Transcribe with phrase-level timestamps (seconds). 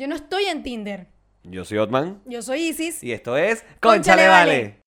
[0.00, 1.08] Yo no estoy en Tinder.
[1.42, 3.04] Yo soy Otman Yo soy Isis.
[3.04, 4.80] y esto es Cónchale Conchale Vale.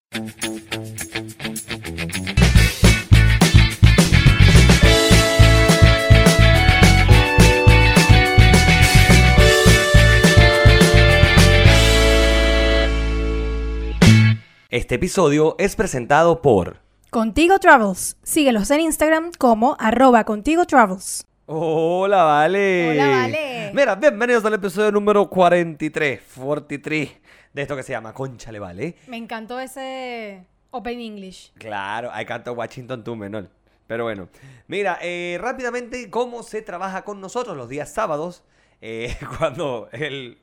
[14.72, 18.18] Este episodio es presentado por Contigo Travels.
[18.24, 21.28] Síguelos en Instagram como arroba Contigo Travels.
[21.46, 22.92] Hola, Vale.
[22.92, 23.72] Hola, Vale.
[23.74, 27.12] Mira, bienvenidos al episodio número 43, 43
[27.52, 28.96] de esto que se llama Conchale Vale.
[29.08, 31.52] Me encantó ese Open English.
[31.56, 33.50] Claro, hay canto Washington tú, menor.
[33.88, 34.30] Pero bueno,
[34.68, 38.46] mira, eh, rápidamente, ¿cómo se trabaja con nosotros los días sábados?
[38.80, 40.38] Eh, cuando el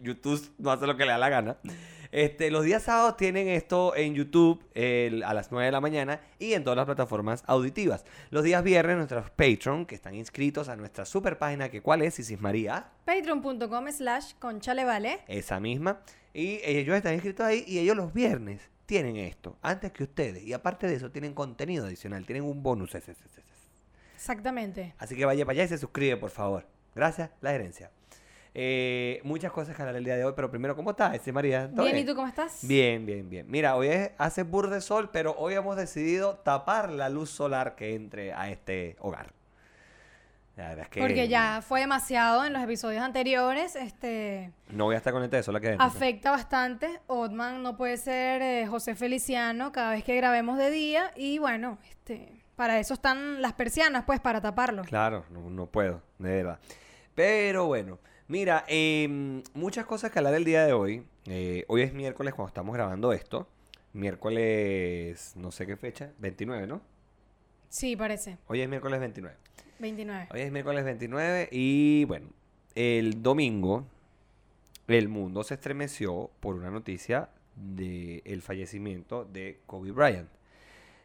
[0.00, 1.56] YouTube no hace lo que le da la gana.
[2.16, 4.64] Este, los días sábados tienen esto en YouTube
[5.22, 8.06] a las 9 de la mañana y en todas las plataformas auditivas.
[8.30, 12.18] Los días viernes, nuestros Patreon, que están inscritos a nuestra super página, que cuál es,
[12.18, 15.24] Isis María, Patreon.com slash conchalevale.
[15.28, 16.00] esa misma.
[16.32, 20.42] Y ellos están inscritos ahí y ellos los viernes tienen esto, antes que ustedes.
[20.42, 22.96] Y aparte de eso, tienen contenido adicional, tienen un bonus.
[24.14, 24.94] Exactamente.
[24.96, 26.66] Así que vaya para allá y se suscribe, por favor.
[26.94, 27.90] Gracias, la gerencia.
[28.58, 31.70] Eh, muchas cosas que hablar el día de hoy, pero primero, ¿cómo estás, ese María?
[31.70, 32.60] ¿Todo Bien, ¿y tú cómo estás?
[32.66, 33.44] Bien, bien, bien.
[33.50, 37.74] Mira, hoy es- hace bur de sol, pero hoy hemos decidido tapar la luz solar
[37.76, 39.34] que entre a este hogar.
[40.56, 43.76] La verdad es que Porque ya fue demasiado en los episodios anteriores.
[43.76, 45.84] Este no voy a estar con este de sol adentro.
[45.84, 46.98] afecta bastante.
[47.08, 51.10] Otman no puede ser eh, José Feliciano cada vez que grabemos de día.
[51.14, 54.82] Y bueno, este para eso están las persianas, pues, para taparlo.
[54.84, 56.58] Claro, no, no puedo, de verdad.
[57.14, 61.04] Pero bueno, mira, em, muchas cosas que hablar el día de hoy.
[61.26, 63.48] Eh, hoy es miércoles cuando estamos grabando esto.
[63.92, 66.80] Miércoles, no sé qué fecha, 29, ¿no?
[67.68, 68.38] Sí, parece.
[68.46, 69.36] Hoy es miércoles 29.
[69.78, 70.28] 29.
[70.32, 72.28] Hoy es miércoles 29 y bueno,
[72.74, 73.86] el domingo
[74.94, 80.28] el mundo se estremeció por una noticia del fallecimiento de Kobe Bryant.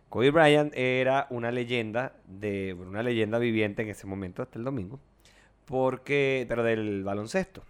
[0.10, 5.00] Kobe Bryant era una leyenda de una leyenda viviente en ese momento hasta el domingo,
[5.66, 7.64] porque pero del baloncesto.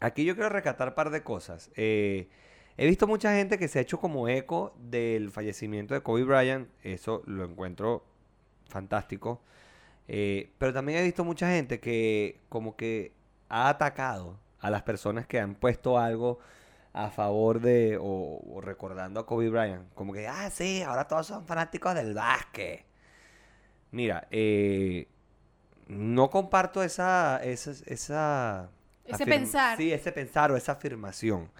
[0.00, 1.70] Aquí yo quiero rescatar un par de cosas.
[1.76, 2.28] Eh,
[2.76, 6.68] he visto mucha gente que se ha hecho como eco del fallecimiento de Kobe Bryant.
[6.82, 8.04] Eso lo encuentro
[8.68, 9.42] fantástico.
[10.08, 13.12] Eh, pero también he visto mucha gente que como que
[13.48, 16.38] ha atacado a las personas que han puesto algo
[16.92, 19.92] a favor de o, o recordando a Kobe Bryant.
[19.94, 22.84] Como que, ah, sí, ahora todos son fanáticos del básquet.
[23.92, 25.08] Mira, eh,
[25.90, 28.68] no comparto esa, esa, esa
[29.04, 29.76] Ese pensar.
[29.76, 31.50] Sí, ese pensar o esa afirmación.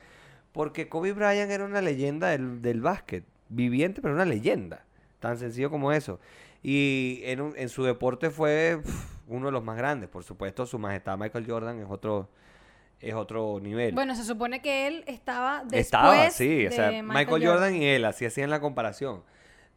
[0.52, 4.84] Porque Kobe Bryant era una leyenda del, del básquet, viviente, pero una leyenda.
[5.20, 6.18] Tan sencillo como eso.
[6.62, 8.80] Y en, un- en su deporte fue
[9.26, 10.08] uno de los más grandes.
[10.08, 12.28] Por supuesto, su majestad Michael Jordan es otro,
[13.00, 13.94] es otro nivel.
[13.94, 16.66] Bueno, se supone que él estaba después Estaba, sí.
[16.66, 17.74] O de sea, Michael, Jordan.
[17.76, 19.22] y él, así hacían la comparación.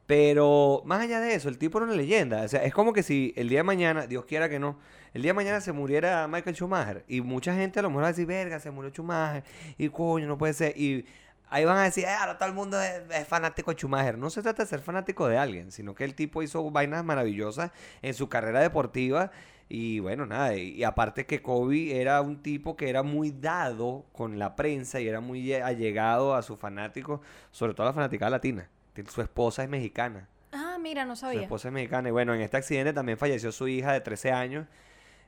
[0.05, 2.43] Pero más allá de eso, el tipo era una leyenda.
[2.43, 4.77] O sea, es como que si el día de mañana, Dios quiera que no,
[5.13, 7.05] el día de mañana se muriera Michael Schumacher.
[7.07, 9.43] Y mucha gente a lo mejor va a decir, verga, se murió Schumacher.
[9.77, 10.77] Y coño, no puede ser.
[10.77, 11.05] Y
[11.49, 14.17] ahí van a decir, "Eh, ahora todo el mundo es, fanático de Schumacher.
[14.17, 17.71] No se trata de ser fanático de alguien, sino que el tipo hizo vainas maravillosas
[18.01, 19.31] en su carrera deportiva.
[19.69, 24.37] Y bueno, nada, y, aparte que Kobe era un tipo que era muy dado con
[24.39, 27.21] la prensa y era muy allegado a sus fanáticos,
[27.51, 28.69] sobre todo a la fanática latina.
[29.07, 30.27] Su esposa es mexicana.
[30.51, 31.41] Ah, mira, no Su sabía.
[31.41, 32.09] esposa es mexicana.
[32.09, 34.67] Y bueno, en este accidente también falleció su hija de 13 años.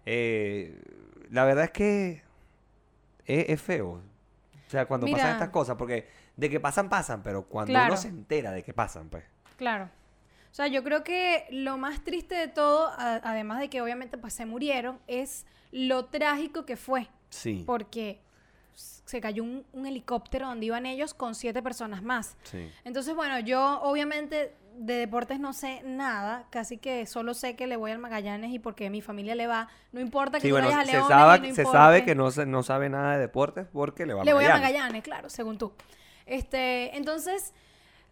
[0.06, 0.80] Eh,
[1.32, 2.22] la verdad es que
[3.26, 4.02] es, es feo.
[4.68, 7.94] O sea, cuando pasan estas cosas, porque de que pasan, pasan, pero cuando Claro.
[7.94, 9.24] uno se entera de que pasan, pues.
[9.58, 9.86] Claro.
[10.52, 14.18] O sea, yo creo que lo más triste de todo, a- además de que obviamente
[14.18, 17.10] pues se murieron, es lo trágico que fue.
[17.30, 17.64] Sí.
[17.66, 18.22] Porque
[18.76, 22.38] se cayó un, un helicóptero donde iban ellos con siete personas más.
[22.44, 22.70] Sí.
[22.84, 27.78] Entonces, bueno, yo obviamente de deportes no sé nada, casi que solo sé que le
[27.78, 29.70] voy al Magallanes y porque mi familia le va.
[29.92, 32.64] No importa que Sí, tú bueno, vayas a se sabe, no se sabe que no,
[32.64, 34.74] sabe nada de deportes porque le va a Le voy a Magallanes.
[34.74, 35.74] Magallanes, claro, según tú.
[36.26, 37.54] Este, entonces,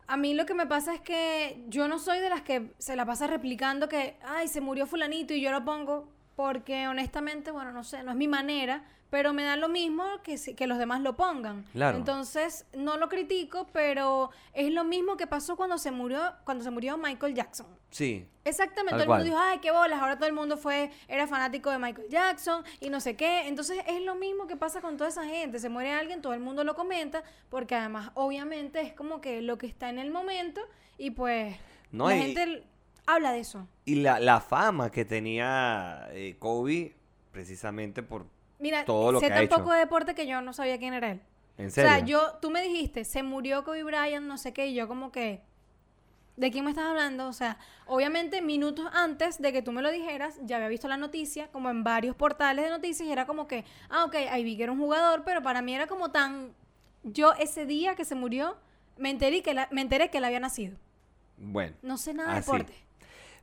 [0.07, 2.95] a mí lo que me pasa es que yo no soy de las que se
[2.95, 7.71] la pasa replicando que, ay, se murió fulanito y yo lo pongo, porque honestamente, bueno,
[7.71, 8.83] no sé, no es mi manera,
[9.13, 11.65] pero me da lo mismo que, que los demás lo pongan.
[11.71, 12.00] Claro.
[12.00, 16.71] Entonces, no lo critico, pero es lo mismo que pasó cuando se murió, cuando se
[16.71, 17.68] murió Michael Jackson.
[17.92, 18.27] Sí.
[18.44, 21.69] Exactamente, todo el mundo dijo, ay, qué bolas, ahora todo el mundo fue, era fanático
[21.69, 23.48] de Michael Jackson y no sé qué.
[23.48, 25.59] Entonces es lo mismo que pasa con toda esa gente.
[25.59, 29.59] Se muere alguien, todo el mundo lo comenta, porque además, obviamente, es como que lo
[29.59, 30.59] que está en el momento
[30.98, 31.56] y pues
[31.92, 32.63] No, la y- gente
[33.06, 33.68] habla de eso.
[33.86, 36.95] Y la, la fama que tenía eh, Kobe,
[37.31, 38.32] precisamente por
[38.63, 39.57] Mira, todo lo sé que ha tan hecho.
[39.57, 41.21] poco de deporte que yo no sabía quién era él.
[41.57, 41.89] ¿En O serio?
[41.92, 45.12] sea, yo, tú me dijiste, se murió Kobe Bryant, no sé qué, y yo como
[45.12, 45.42] que,
[46.36, 47.27] ¿de quién me estás hablando?
[47.27, 50.98] O sea, obviamente minutos antes de que tú me lo dijeras, ya había visto la
[50.98, 54.57] noticia, como en varios portales de noticias, y era como que, ah, ok, ahí vi
[54.57, 56.54] que era un jugador, pero para mí era como tan,
[57.04, 58.57] yo ese día que se murió,
[58.98, 60.77] me enteré que, la- me enteré que él había nacido.
[61.38, 61.75] Bueno.
[61.81, 62.74] No sé nada de deporte.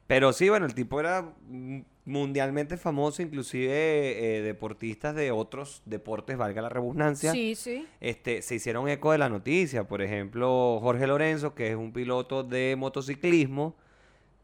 [0.06, 1.32] Pero sí, bueno, el tipo era
[2.10, 7.32] mundialmente famoso, inclusive eh, deportistas de otros deportes, valga la redundancia.
[7.32, 7.86] Sí, sí.
[8.00, 9.84] Este, se hicieron eco de la noticia.
[9.88, 13.76] Por ejemplo, Jorge Lorenzo, que es un piloto de motociclismo,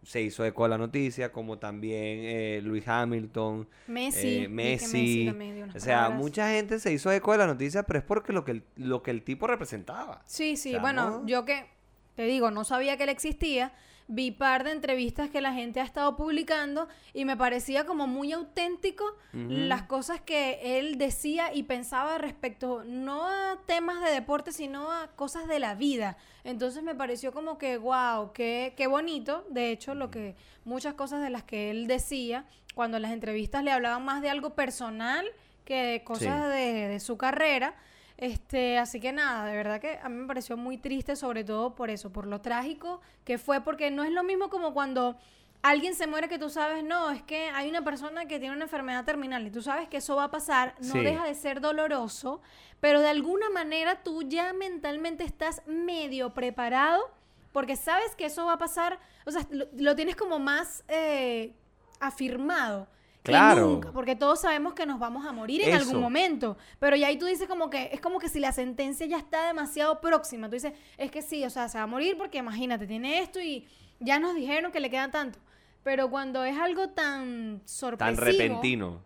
[0.02, 4.44] se hizo eco de la noticia, como también eh, Luis Hamilton, Messi.
[4.44, 5.28] eh, Messi.
[5.74, 6.18] O sea, palabras.
[6.20, 9.02] mucha gente se hizo eco de la noticia, pero es porque lo que el, lo
[9.02, 10.22] que el tipo representaba.
[10.24, 11.26] Sí, sí, O sea, bueno, ¿no?
[11.26, 11.66] yo que
[12.14, 13.72] te digo, no sabía que él existía,
[14.08, 18.32] vi par de entrevistas que la gente ha estado publicando y me parecía como muy
[18.32, 24.90] auténtico las cosas que él decía y pensaba respecto no a temas de deporte, sino
[24.92, 26.16] a cosas de la vida.
[26.44, 29.44] Entonces me pareció como que, wow, qué, qué bonito.
[29.50, 33.64] De hecho, lo que muchas cosas de las que él decía, cuando en las entrevistas
[33.64, 35.26] le hablaban más de algo personal
[35.64, 37.74] que de cosas de, de su carrera.
[38.18, 41.74] Este, así que nada, de verdad que a mí me pareció muy triste, sobre todo
[41.74, 45.16] por eso, por lo trágico que fue, porque no es lo mismo como cuando
[45.62, 48.64] alguien se muere que tú sabes, no, es que hay una persona que tiene una
[48.64, 51.00] enfermedad terminal y tú sabes que eso va a pasar, no Sí.
[51.00, 52.40] deja de ser doloroso,
[52.80, 57.10] pero de alguna manera tú ya mentalmente estás medio preparado
[57.52, 61.52] porque sabes que eso va a pasar, o sea, lo, lo tienes como más eh,
[62.00, 62.86] afirmado.
[63.26, 63.66] Claro.
[63.68, 65.78] nunca, porque todos sabemos que nos vamos a morir en Eso.
[65.88, 66.56] algún momento.
[66.78, 69.46] Pero ya ahí tú dices como que es como que si la sentencia ya está
[69.46, 70.48] demasiado próxima.
[70.48, 73.40] Tú dices, es que sí, o sea, se va a morir porque imagínate, tiene esto
[73.40, 73.66] y
[74.00, 75.38] ya nos dijeron que le queda tanto.
[75.82, 79.00] Pero cuando es algo tan sorpresivo, Tan repentino.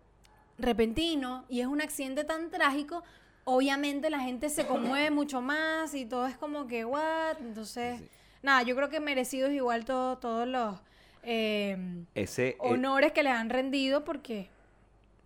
[0.57, 3.03] repentino y es un accidente tan trágico,
[3.43, 7.37] obviamente la gente se conmueve mucho más y todo es como que, what?
[7.39, 8.01] Entonces,
[8.41, 10.75] nada, yo creo que merecidos igual todo, todos los
[11.23, 11.77] eh,
[12.15, 14.49] Ese, eh, honores que le han rendido porque...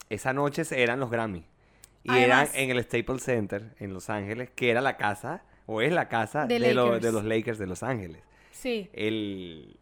[0.10, 1.44] esa noche eran los Grammy.
[2.04, 5.82] Y Además- eran en el Staples Center, en Los Ángeles, que era la casa, o
[5.82, 7.02] es la casa De de, lo- Lakers.
[7.04, 8.22] de los Lakers de Los Ángeles.
[8.52, 8.90] Sí.
[8.94, 9.78] El,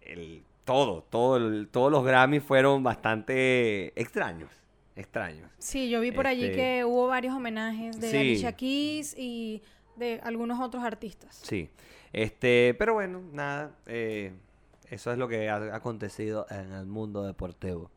[0.00, 4.50] el, todo, todo el- todos los Grammy fueron bastante extraños.
[4.96, 5.50] Extraños.
[5.58, 8.16] Sí, yo vi por allí Este- que hubo varios homenajes de Sí.
[8.16, 9.62] Alicia Keys y
[9.96, 11.40] de algunos otros artistas.
[11.42, 11.70] Sí.
[12.12, 13.70] Este, pero bueno, nada.
[13.86, 14.32] eh,
[14.92, 17.90] eso es lo que ha acontecido en el mundo deportivo.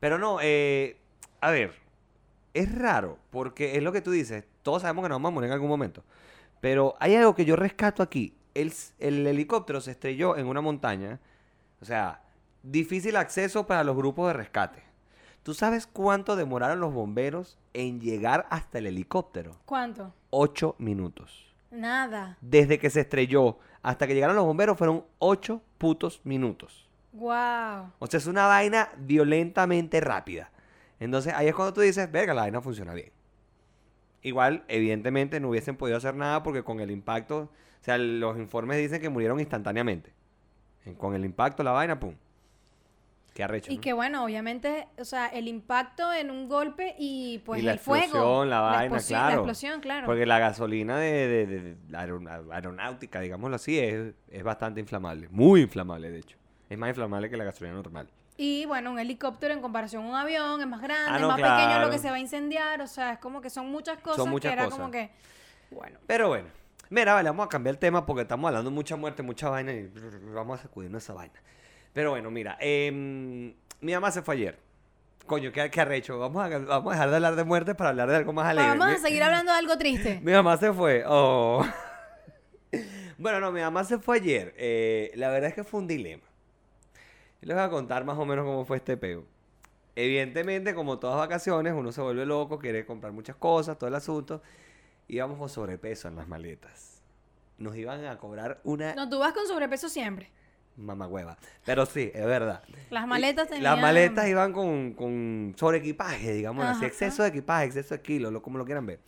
[0.00, 0.96] Pero no, eh,
[1.40, 1.74] a ver,
[2.52, 5.46] es raro, porque es lo que tú dices, todos sabemos que nos vamos a morir
[5.46, 6.02] en algún momento.
[6.60, 8.34] Pero hay algo que yo rescato aquí.
[8.54, 11.20] El, el helicóptero se estrelló en una montaña.
[11.80, 12.22] O sea,
[12.64, 14.82] difícil acceso para los grupos de rescate.
[15.44, 19.60] ¿Tú sabes cuánto demoraron los bomberos en llegar hasta el helicóptero?
[19.64, 20.12] ¿Cuánto?
[20.30, 21.54] Ocho minutos.
[21.70, 22.36] Nada.
[22.40, 26.88] Desde que se estrelló hasta que llegaron los bomberos fueron ocho putos minutos.
[27.12, 27.92] Wow.
[27.98, 30.50] O sea, es una vaina violentamente rápida.
[31.00, 33.10] Entonces ahí es cuando tú dices, verga, la vaina funciona bien.
[34.22, 38.78] Igual, evidentemente, no hubiesen podido hacer nada porque con el impacto, o sea, los informes
[38.78, 40.12] dicen que murieron instantáneamente.
[40.84, 42.14] En- Con el impacto, la vaina, pum.
[43.34, 43.72] Qué arrecho.
[43.72, 43.80] Y ¿no?
[43.80, 48.02] que bueno, obviamente, o sea, el impacto en un golpe y pues Y el fuego.
[48.04, 49.26] explosión, la vaina, claro.
[49.28, 50.06] La explosión, claro.
[50.06, 51.76] Porque la gasolina de, de- de-
[52.52, 55.28] aeronáutica, digámoslo así, es, es bastante inflamable.
[55.30, 56.36] Muy inflamable, de hecho.
[56.68, 58.08] Es más inflamable que la gasolina normal.
[58.36, 61.28] Y bueno, un helicóptero en comparación a un avión es más grande, Ah, es no,
[61.28, 62.80] más pequeño lo que se va a incendiar.
[62.80, 64.78] O sea, es como que son muchas cosas muchas que era cosas.
[64.78, 65.10] como que.
[65.70, 65.98] Bueno.
[66.06, 66.48] Pero bueno.
[66.90, 69.72] Mira, vale, vamos a cambiar el tema porque estamos hablando de mucha muerte, mucha vaina
[69.72, 69.90] y
[70.34, 71.40] vamos a sacudirnos esa vaina.
[71.92, 74.58] Pero bueno, mira, em, mi mamá se fue ayer.
[75.26, 76.18] Coño, qué, qué arrecho.
[76.18, 78.76] Vamos a, vamos a dejar de hablar de muerte para hablar de algo más alegre.
[78.76, 80.20] Vamos a seguir hablando de algo triste.
[80.22, 81.04] Mi mamá se fue.
[81.06, 81.64] Oh.
[83.18, 84.54] bueno, no, mi mamá se fue ayer.
[84.56, 86.24] Eh, la verdad es que fue un dilema.
[87.40, 89.24] Les voy a contar más o menos cómo fue este peo.
[89.94, 94.42] Evidentemente, como todas vacaciones, uno se vuelve loco, quiere comprar muchas cosas, todo el asunto.
[95.08, 97.02] Íbamos con sobrepeso en las maletas.
[97.58, 100.30] Nos iban a cobrar una No, tú vas con sobrepeso siempre.
[100.76, 101.36] Mamagüeva.
[101.64, 102.62] Pero sí, es verdad.
[102.90, 103.64] Las maletas tenían.
[103.64, 106.78] Las maletas iban con, con sobreequipaje, digamos así.
[106.78, 106.86] Ajá.
[106.86, 109.00] Exceso de equipaje, exceso de kilos, lo, como lo quieran ver.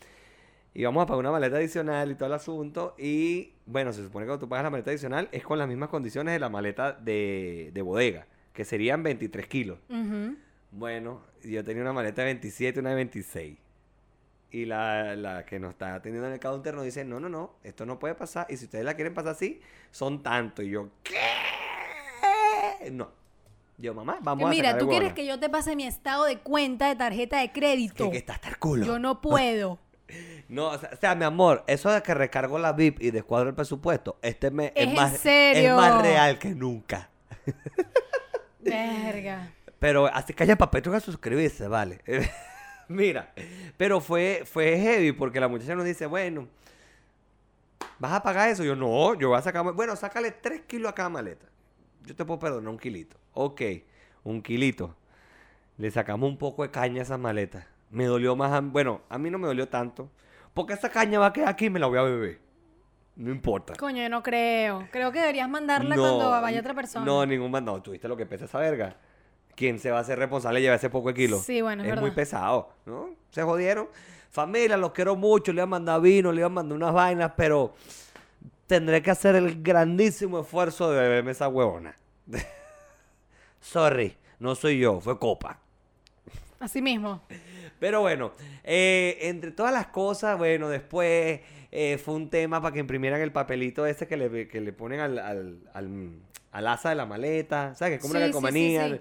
[0.76, 2.97] Y vamos a pagar una maleta adicional y todo el asunto.
[2.99, 5.88] Y bueno, se supone que cuando tú pagas la maleta adicional es con las mismas
[5.88, 9.78] condiciones de la maleta de, de bodega, que serían 23 kilos.
[10.73, 13.59] Bueno, yo tenía una maleta de 27 y una de 26.
[14.50, 17.56] Y la, la que nos está atendiendo en el counter nos dice, no, no, no,
[17.62, 18.47] esto no puede pasar.
[18.49, 20.62] Y si ustedes la quieren pasar así, son tanto.
[20.62, 21.14] Y yo, ¿qué?
[22.91, 23.09] No.
[23.76, 26.38] Yo, mamá, vamos Que a mira, tú quieres que yo te pase mi estado de
[26.38, 28.05] cuenta de tarjeta de crédito.
[28.05, 28.87] Que, que está hasta el culo.
[28.87, 29.79] Yo no puedo.
[30.49, 33.49] No, o sea, o sea, mi amor, eso de que recargo la VIP y descuadro
[33.49, 35.71] el presupuesto, este mes ¿Es es, más, serio?
[35.71, 37.09] es más real que nunca.
[38.61, 39.50] Verga.
[39.79, 42.00] Pero así que haya papel, que suscribirse, vale.
[42.88, 43.33] Mira,
[43.76, 46.49] pero fue, fue heavy porque la muchacha nos dice, bueno,
[47.99, 48.62] ¿vas a pagar eso?
[48.62, 51.47] Yo, no, yo voy a sacar, bueno, sácale 3 kilos a cada maleta.
[52.04, 53.16] Yo te puedo perdonar un kilito.
[53.32, 53.62] Ok,
[54.25, 54.94] un kilito.
[55.78, 57.64] Le sacamos un poco de caña a esas maletas.
[57.90, 60.11] Me dolió más, a- bueno, a mí no me dolió tanto.
[60.52, 62.38] Porque esa caña va a quedar aquí y me la voy a beber.
[63.16, 63.75] No importa.
[63.78, 64.87] Coño, yo no creo.
[64.90, 67.04] Creo que deberías mandarla cuando vaya otra persona.
[67.04, 67.80] No, ningún mandado.
[67.82, 68.96] ¿Tuviste lo que pesa esa verga?
[69.56, 71.38] ¿Quién se va a hacer responsable de llevar ese poco de kilo?
[71.38, 72.16] Sí, bueno, es es muy verdad.
[72.16, 73.11] pesado, ¿no?
[73.30, 73.88] Se jodieron.
[74.30, 75.52] Familia, los quiero mucho.
[75.52, 77.75] Le iban a mandar vino, le iban a mandar unas vainas, pero
[78.66, 81.97] tendré que hacer el grandísimo esfuerzo de beberme esa huevona.
[83.61, 85.59] Sorry, no soy yo, fue copa.
[86.61, 87.23] Así mismo.
[87.78, 91.40] Pero bueno, eh, entre todas las cosas, bueno, después
[91.71, 95.00] eh, fue un tema para que imprimieran el papelito ese que le, que le ponen
[95.00, 96.11] al, al, al,
[96.52, 97.92] al asa de la maleta, ¿sabes?
[97.92, 98.88] Que es como Sí, una calcomanía.
[98.88, 99.00] sí, sí.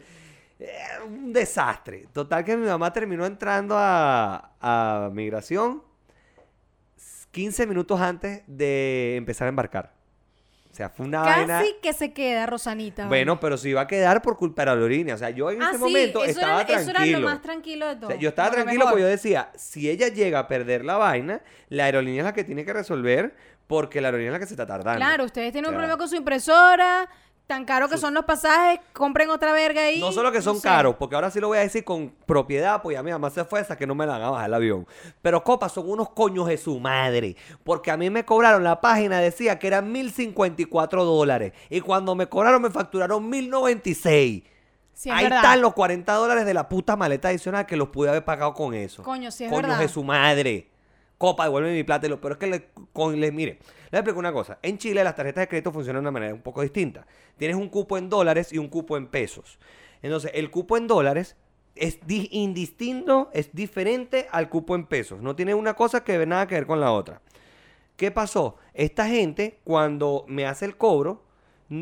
[0.60, 0.72] Eh,
[1.08, 2.08] un desastre.
[2.14, 5.84] Total que mi mamá terminó entrando a, a migración
[7.34, 9.92] 15 minutos antes de empezar a embarcar.
[10.72, 11.60] O sea, fue una vaina...
[11.60, 13.08] Casi que se queda, Rosanita.
[13.08, 15.16] Bueno, pero se iba a quedar por culpa de la aerolínea.
[15.16, 17.18] O sea, yo en ah, ese sí, momento eso, estaba era, eso tranquilo.
[17.18, 18.06] era lo más tranquilo de todo.
[18.08, 20.98] O sea, yo estaba Lo tranquilo porque yo decía, si ella llega a perder la
[20.98, 23.36] vaina, la aerolínea es la que tiene que resolver
[23.68, 25.00] porque la aerolínea es la que se está tardando.
[25.00, 27.10] Claro, ustedes tienen un O sea, problema con su impresora,
[27.48, 30.00] tan caro que son los pasajes, compren otra verga ahí.
[30.00, 30.68] No solo que son no sé.
[30.68, 33.44] caros, porque ahora sí lo voy a decir con propiedad, pues ya mi mamá se
[33.46, 34.88] fue esa que no me la van a bajar el avión.
[35.22, 37.36] Pero copas son unos coños de su madre.
[37.64, 41.54] Porque a mí me cobraron, la página decía que eran 1054 dólares.
[41.70, 44.44] Y cuando me cobraron me facturaron 1096.
[44.96, 45.40] Sí, es Ahí verdad.
[45.40, 48.74] están los 40 dólares de la puta maleta adicional que los pude haber pagado con
[48.74, 49.02] eso.
[49.04, 49.80] Coño, sí es Coños verdad.
[49.80, 50.70] de su madre.
[51.18, 52.06] Copa, devuelve mi plata.
[52.06, 53.60] y lo- Pero es que, le, con, le- mire,
[53.94, 54.60] le explico una cosa.
[54.62, 57.06] En Chile las tarjetas de crédito funcionan de una manera un poco distinta.
[57.38, 59.60] Tienes un cupo en dólares y un cupo en pesos.
[60.02, 61.36] Entonces, el cupo en dólares
[61.76, 65.22] es di- indistinto, es diferente al cupo en pesos.
[65.22, 67.22] No tiene una cosa que nada que ver con la otra.
[67.96, 68.58] ¿Qué pasó?
[68.74, 71.24] Esta gente, cuando me hace el cobro,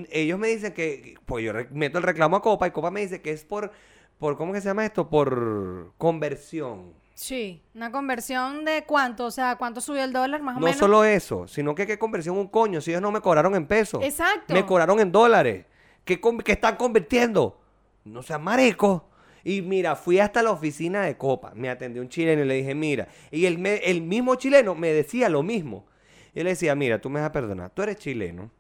[0.10, 3.22] ellos me dicen que, pues yo meto el reclamo a Copa y Copa me dice
[3.22, 3.72] que es por,
[4.20, 5.10] por ¿cómo que se llama esto?
[5.10, 6.94] Por conversión.
[7.14, 10.80] Sí, una conversión de cuánto, o sea, cuánto subió el dólar más o No menos.
[10.80, 14.04] solo eso, sino que qué conversión un coño, si ellos no me cobraron en pesos.
[14.04, 14.54] Exacto.
[14.54, 15.66] Me cobraron en dólares.
[16.04, 17.62] ¿Qué, qué están convirtiendo?
[18.06, 19.04] No sean maricos.
[19.44, 22.76] Y mira, fui hasta la oficina de Copa, me atendió un chileno y le dije,
[22.76, 25.86] mira, y el, me- el mismo chileno me decía lo mismo.
[26.34, 28.52] Yo le decía, mira, tú me vas a perdonar, tú eres chileno,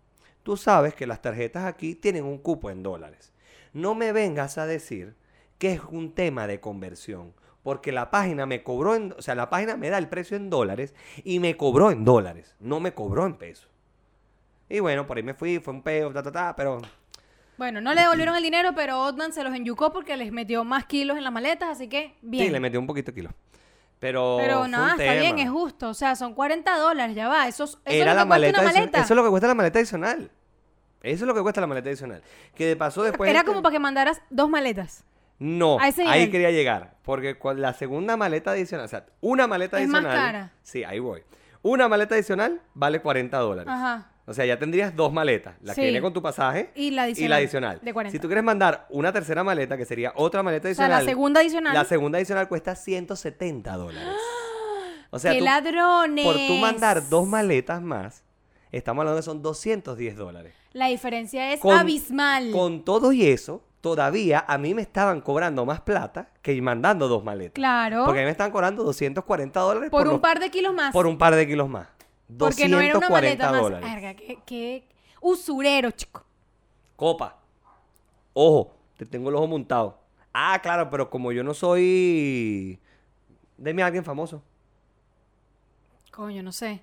[0.43, 3.31] tú sabes que las tarjetas aquí tienen un cupo en dólares.
[3.74, 5.15] No me vengas a decir
[5.60, 9.49] que es un tema de conversión, porque la página me cobró en, o sea, la
[9.49, 13.25] página me da el precio en dólares y me cobró en dólares, no me cobró
[13.25, 13.69] en pesos.
[14.69, 16.81] Y bueno, por ahí me fui, fue un peo, ta, ta, ta, pero
[17.57, 20.85] Bueno, no le devolvieron el dinero, pero Otman se los enyucó porque les metió más
[20.85, 22.45] kilos en las maletas, así que bien.
[22.45, 23.29] sí, le metió un poquito de kilo.
[23.99, 25.89] Pero, pero nada, está bien, es justo.
[25.89, 27.47] O sea, son 40 dólares, ya va.
[27.47, 28.97] Eso, es- eso Era es lo que cuesta maleta, una maleta.
[29.01, 30.31] Eso es lo que cuesta la maleta adicional.
[31.03, 32.23] Eso es lo que cuesta la maleta adicional.
[32.55, 33.29] Que de paso después...
[33.29, 35.03] Era como para que mandaras dos maletas.
[35.43, 36.98] No, ahí quería llegar.
[37.01, 40.25] Porque con la segunda maleta adicional, o sea, una maleta Es más adicional...
[40.25, 40.51] cara.
[40.62, 41.24] Sí, ahí voy.
[41.63, 43.74] Una maleta adicional vale 40 dólares.
[43.74, 44.12] Ajá.
[44.27, 45.55] O sea, ya tendrías dos maletas.
[45.63, 47.25] La que viene con tu pasaje Y la adicional.
[47.25, 47.79] y la adicional.
[47.81, 48.12] De 40.
[48.15, 51.05] Si tú quieres mandar una tercera maleta, que sería otra maleta O sea, adicional...
[51.05, 51.74] la segunda adicional.
[51.74, 54.10] La segunda adicional cuesta 170 dólares.
[55.13, 56.24] O sea, ¡Qué tú- ladrones!
[56.24, 58.24] por tú mandar dos maletas más,
[58.71, 60.53] estamos hablando de son 210 dólares.
[60.71, 62.51] La diferencia es Con- abismal.
[62.51, 67.23] Con todo y eso, todavía a mí me estaban cobrando más plata que mandando dos
[67.23, 67.53] maletas.
[67.55, 68.05] Claro.
[68.05, 70.93] Porque a mí me estaban cobrando 240 dólares por un los- par de kilos más.
[70.93, 71.88] por un par de kilos más.
[72.38, 73.61] porque no era una 240 maleta más.
[73.61, 74.15] dólares.
[74.17, 74.88] Qué, qué
[75.19, 76.23] usurero, chico.
[76.95, 77.38] Copa.
[78.33, 80.00] Ojo, te tengo el ojo montado.
[80.33, 82.79] Ah, claro, pero como yo no soy...
[83.57, 84.41] Deme a alguien famoso.
[86.11, 86.81] Coño, no sé.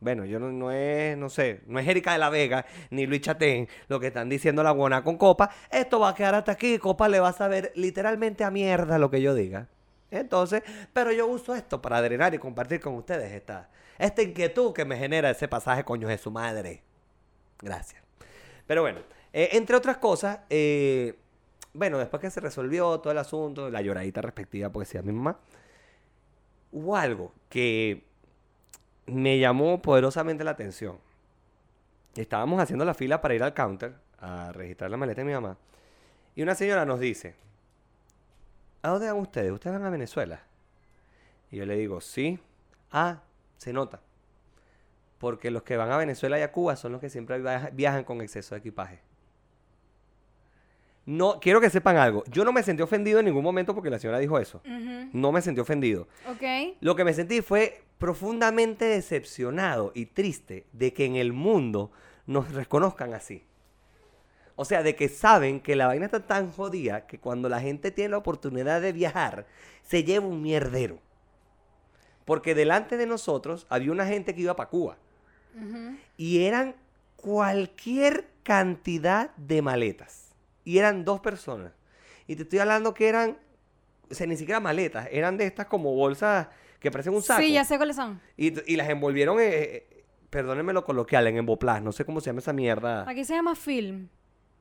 [0.00, 3.20] Bueno, yo no, no es, no sé, no es Erika de la Vega ni Luis
[3.20, 5.50] Chatén lo que están diciendo la buena con Copa.
[5.70, 6.78] Esto va a quedar hasta aquí.
[6.78, 9.68] Copa le va a saber literalmente a mierda lo que yo diga.
[10.10, 14.84] Entonces, pero yo uso esto para drenar y compartir con ustedes esta, esta inquietud que
[14.84, 16.82] me genera ese pasaje, coño de su madre.
[17.60, 18.02] Gracias.
[18.66, 19.00] Pero bueno,
[19.32, 21.18] eh, entre otras cosas, eh,
[21.72, 25.38] bueno, después que se resolvió todo el asunto, la lloradita respectiva, porque decía mi mamá,
[26.72, 28.09] hubo algo que
[29.10, 30.98] me llamó poderosamente la atención.
[32.16, 35.56] Estábamos haciendo la fila para ir al counter a registrar la maleta de mi mamá.
[36.34, 37.34] Y una señora nos dice,
[38.82, 39.52] ¿a dónde van ustedes?
[39.52, 40.40] ¿Ustedes van a Venezuela?
[41.50, 42.38] Y yo le digo, sí.
[42.92, 43.20] Ah,
[43.58, 44.00] se nota.
[45.18, 48.04] Porque los que van a Venezuela y a Cuba son los que siempre viaja- viajan
[48.04, 49.00] con exceso de equipaje.
[51.06, 52.22] No, quiero que sepan algo.
[52.28, 54.60] Yo no me sentí ofendido en ningún momento porque la señora dijo eso.
[55.12, 56.06] No me sentí ofendido.
[56.28, 56.76] Ok.
[56.80, 61.92] Lo que me sentí fue profundamente decepcionado y triste de que en el mundo
[62.26, 63.44] nos reconozcan así.
[64.56, 67.90] O sea, de que saben que la vaina está tan jodida que cuando la gente
[67.90, 69.46] tiene la oportunidad de viajar,
[69.82, 70.98] se lleva un mierdero.
[72.24, 74.96] Porque delante de nosotros había una gente que iba para Cuba.
[76.16, 76.76] Y eran
[77.16, 80.30] cualquier cantidad de maletas.
[80.64, 81.72] Y eran dos personas.
[82.26, 83.36] Y te estoy hablando que eran,
[84.10, 86.48] o sea, ni siquiera maletas, eran de estas como bolsas
[86.80, 87.40] que parecen un saco.
[87.42, 88.20] Sí, ya sé cuáles son.
[88.36, 91.82] Y, y las envolvieron, eh, eh, perdónenme lo coloquial, en emboplas.
[91.82, 93.08] No sé cómo se llama esa mierda.
[93.08, 94.08] Aquí se llama film.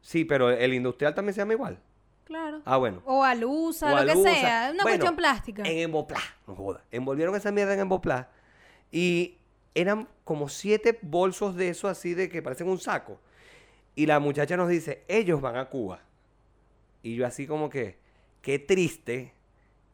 [0.02, 1.80] Sí, pero el industrial también se llama igual.
[2.26, 2.62] Claro.
[2.66, 3.02] Ah, bueno.
[3.06, 4.70] O alusa, O lo que sea.
[4.72, 5.64] Una Bueno, cuestión plástica.
[5.64, 6.84] En emboplas, no joda.
[6.92, 8.28] Envolvieron esa mierda en emboplas.
[8.92, 9.38] Y
[9.74, 13.20] eran como siete bolsos de eso así de que parecen un saco.
[13.96, 16.02] Y la muchacha nos dice, ellos van a Cuba.
[17.02, 17.98] Y yo así como que,
[18.42, 19.34] qué triste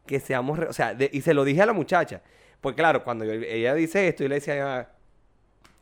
[0.06, 0.60] que seamos...
[0.60, 2.22] O sea, y se lo dije a la muchacha.
[2.62, 4.90] Pues claro, cuando ella dice esto, yo le decía, "Ah,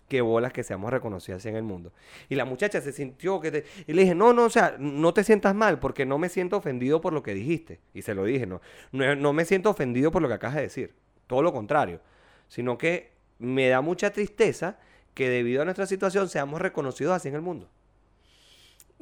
[0.10, 1.92] qué bolas que seamos reconocidas en el mundo.
[2.30, 3.52] Y la muchacha se sintió que...
[3.52, 6.30] te- Y le dije, no, no, o sea, no te sientas mal porque no me
[6.30, 7.80] siento ofendido por lo que dijiste.
[7.94, 8.62] Y se lo dije, no,
[8.92, 10.94] no, no me siento ofendido por lo que acabas de decir.
[11.28, 12.00] Todo lo contrario.
[12.48, 14.78] Sino que me da mucha tristeza
[15.16, 17.70] que debido a nuestra situación seamos reconocidos así en el mundo.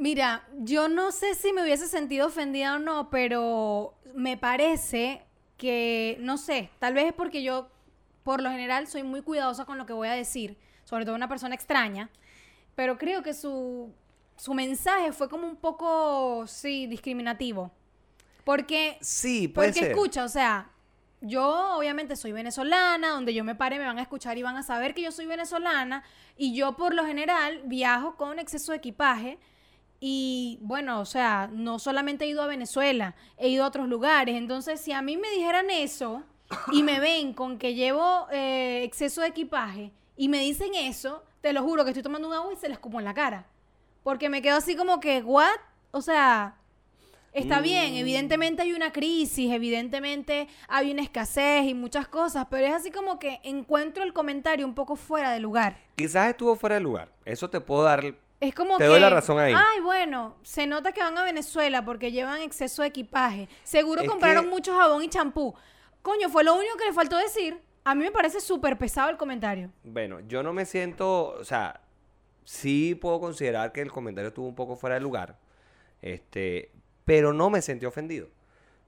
[0.01, 5.21] Mira, yo no sé si me hubiese sentido ofendida o no, pero me parece
[5.57, 7.69] que, no sé, tal vez es porque yo,
[8.23, 11.29] por lo general, soy muy cuidadosa con lo que voy a decir, sobre todo una
[11.29, 12.09] persona extraña,
[12.73, 13.93] pero creo que su,
[14.37, 17.69] su mensaje fue como un poco, sí, discriminativo.
[18.43, 19.91] Porque Sí, puede Porque ser.
[19.91, 20.71] escucha, o sea,
[21.21, 24.63] yo obviamente soy venezolana, donde yo me pare me van a escuchar y van a
[24.63, 26.03] saber que yo soy venezolana
[26.37, 29.37] y yo por lo general viajo con exceso de equipaje
[30.03, 34.35] y bueno, o sea, no solamente he ido a Venezuela, he ido a otros lugares,
[34.35, 36.23] entonces si a mí me dijeran eso
[36.73, 41.53] y me ven con que llevo eh, exceso de equipaje y me dicen eso, te
[41.53, 43.45] lo juro que estoy tomando un agua y se les escupo en la cara.
[44.03, 45.47] Porque me quedo así como que, ¿what?
[45.91, 46.55] O sea,
[47.33, 47.95] Está bien, Mm.
[47.97, 53.19] evidentemente hay una crisis, evidentemente hay una escasez y muchas cosas, pero es así como
[53.19, 55.77] que encuentro el comentario un poco fuera de lugar.
[55.95, 57.09] Quizás estuvo fuera de lugar.
[57.23, 58.03] Eso te puedo dar.
[58.41, 58.87] Es como Te que.
[58.89, 59.53] doy la razón ahí.
[59.55, 63.47] Ay, bueno, se nota que van a Venezuela porque llevan exceso de equipaje.
[63.63, 65.55] Seguro Es compraron que- mucho jabón y champú.
[66.01, 67.61] Coño, fue lo único que le faltó decir.
[67.83, 69.71] A mí me parece súper pesado el comentario.
[69.83, 71.29] Bueno, yo no me siento.
[71.39, 71.81] O sea,
[72.43, 75.37] sí puedo considerar que el comentario estuvo un poco fuera de lugar.
[76.01, 76.71] Este.
[77.05, 78.27] Pero no me sentí ofendido.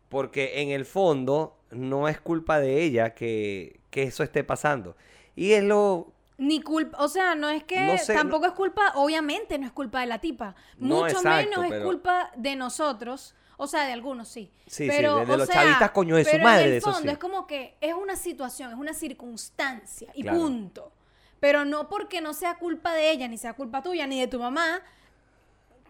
[0.09, 4.95] Porque en el fondo no es culpa de ella que, que eso esté pasando.
[5.35, 6.12] Y es lo.
[6.37, 9.71] Ni culpa, o sea, no es que No sé, tampoco es culpa, obviamente no es
[9.71, 13.93] culpa de la tipa, No, mucho exacto, menos es culpa de nosotros, o sea, de
[13.93, 14.51] algunos sí.
[14.65, 16.77] Sí, sí, pero, de- de o los sea, chavistas, coño de su madre, En el
[16.77, 17.13] eso fondo sí.
[17.13, 20.39] es como que es una situación, es una circunstancia y Claro.
[20.39, 20.91] punto.
[21.39, 24.39] Pero no porque no sea culpa de ella, ni sea culpa tuya, ni de tu
[24.39, 24.81] mamá,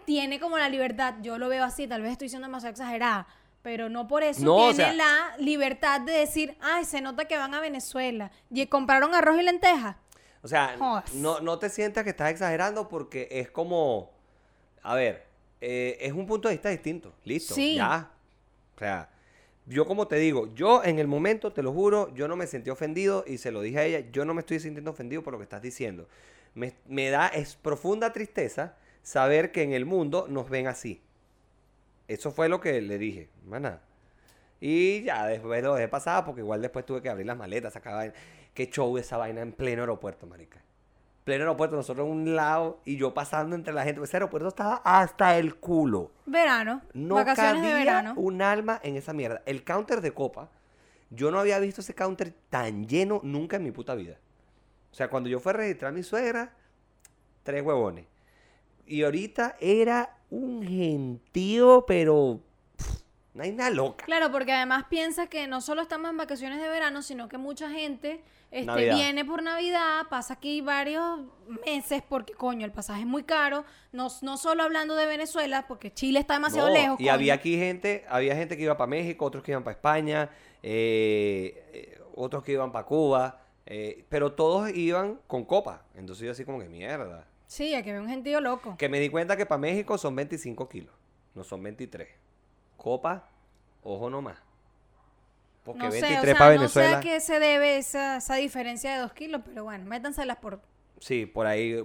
[0.05, 3.27] tiene como la libertad, yo lo veo así, tal vez estoy siendo demasiado exagerada,
[3.61, 7.25] pero no por eso No, o tiene sea- la libertad de decir, ay, se nota
[7.25, 9.95] que van a Venezuela y compraron arroz y lentejas.
[10.43, 10.75] O sea,
[11.13, 14.11] no, no te sientas que estás exagerando porque es como.
[14.83, 15.25] A ver,
[15.61, 17.13] eh, es un punto de vista distinto.
[17.23, 17.55] Listo.
[17.55, 17.75] Sí.
[17.75, 18.11] Ya.
[18.75, 19.09] O sea,
[19.65, 22.69] yo como te digo, yo en el momento, te lo juro, yo no me sentí
[22.69, 25.39] ofendido y se lo dije a ella, yo no me estoy sintiendo ofendido por lo
[25.39, 26.09] que estás diciendo.
[26.53, 31.01] Me, me da, es profunda tristeza saber que en el mundo nos ven así.
[32.09, 33.81] Eso fue lo que le dije, más nada.
[34.59, 38.13] Y ya después lo dejé pasar porque igual después tuve que abrir las maletas, sacar.
[38.53, 40.61] Qué show esa vaina en pleno aeropuerto, marica.
[41.23, 44.01] Pleno aeropuerto, nosotros en un lado y yo pasando entre la gente.
[44.03, 46.11] Ese aeropuerto estaba hasta el culo.
[46.25, 48.13] Verano, No vacaciones cabía de verano.
[48.17, 49.41] un alma en esa mierda.
[49.45, 50.49] El counter de copa,
[51.09, 54.17] yo no había visto ese counter tan lleno nunca en mi puta vida.
[54.91, 56.53] O sea, cuando yo fui a registrar a mi suegra,
[57.43, 58.05] tres huevones.
[58.85, 62.41] Y ahorita era un gentío, pero
[63.41, 64.05] hay nada loca.
[64.05, 67.69] Claro, porque además piensa que no solo estamos en vacaciones de verano, sino que mucha
[67.71, 68.95] gente este, Navidad.
[68.95, 71.21] viene por Navidad, pasa aquí varios
[71.65, 73.65] meses porque, coño, el pasaje es muy caro.
[73.91, 76.99] No, no solo hablando de Venezuela, porque Chile está demasiado No, lejos.
[76.99, 80.29] Y había aquí gente, había gente que iba para México, otros que iban para España,
[80.61, 85.85] eh, eh, otros que iban para Cuba, eh, pero todos iban con copa.
[85.95, 87.25] Entonces yo así como que mierda.
[87.47, 88.75] Sí, hay que ver un gentío loco.
[88.77, 90.93] Que me di cuenta que para México son 25 kilos.
[91.33, 92.07] no son 23.
[92.83, 93.23] Copa,
[93.81, 94.37] ojo nomás.
[95.63, 96.89] Porque No sé, 23 o sea, para no Venezuela.
[96.89, 100.59] sé a qué se debe esa, esa diferencia de dos kilos, pero bueno, métanselas por...
[100.99, 101.81] Sí, por ahí.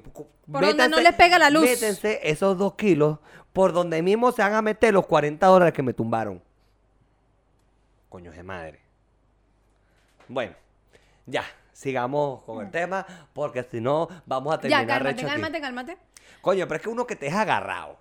[0.51, 1.63] Por donde no les pega la luz.
[1.63, 3.19] Métense esos dos kilos
[3.53, 6.43] por donde mismo se van a meter los 40 dólares que me tumbaron.
[8.09, 8.81] Coño de madre.
[10.27, 10.55] Bueno,
[11.27, 15.33] ya, sigamos con el tema, porque si no, vamos a Ya, terminar cálmate, recho aquí.
[15.33, 15.99] cálmate, cálmate.
[16.41, 17.99] Coño, pero es que uno que te es agarrado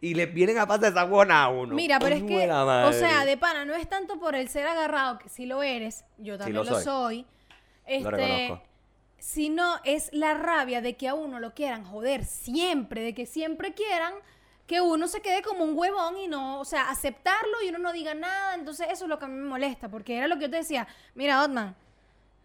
[0.00, 1.74] y le vienen a pasar esa buena a uno.
[1.74, 5.18] Mira, pero es que, o sea, de pana, no es tanto por el ser agarrado,
[5.18, 7.22] que sí lo eres, yo también lo lo, soy.
[7.22, 7.26] Lo
[7.86, 8.62] este, reconozco.
[9.18, 13.74] sino es la rabia de que a uno lo quieran joder siempre, de que siempre
[13.74, 14.14] quieran
[14.66, 17.92] que uno se quede como un huevón y no, o sea, aceptarlo y uno no
[17.92, 20.42] diga nada, entonces eso es lo que a mí me molesta, porque era lo que
[20.42, 20.86] yo te decía,
[21.16, 21.74] mira, Otman,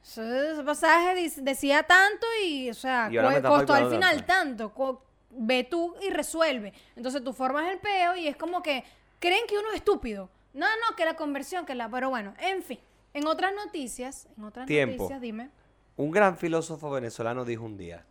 [0.01, 4.69] ese pasaje decía tanto y, o sea, Y costó al final tanto.
[4.69, 5.01] tanto.
[5.37, 6.73] Ve tú y resuelve.
[6.95, 8.83] Entonces tú formas el peo y es como que
[9.19, 10.29] creen que uno es estúpido.
[10.53, 11.89] No, no, que la conversión, que la...
[11.89, 12.79] Pero bueno, en fin.
[13.13, 15.03] En otras noticias, en otras Tiempo.
[15.03, 15.49] noticias, dime.
[15.97, 18.05] Un gran filósofo venezolano dijo un día,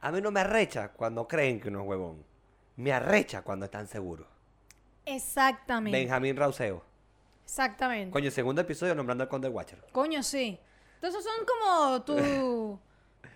[0.00, 2.24] a mí no me arrecha cuando creen que uno es huevón,
[2.76, 4.26] me arrecha cuando están seguros.
[5.06, 5.98] Exactamente.
[5.98, 6.82] Benjamín Rauseo.
[7.44, 8.10] Exactamente.
[8.12, 9.82] Coño, segundo episodio nombrando al Conde Watcher.
[9.92, 10.58] Coño, sí.
[10.96, 12.78] Entonces son como tu...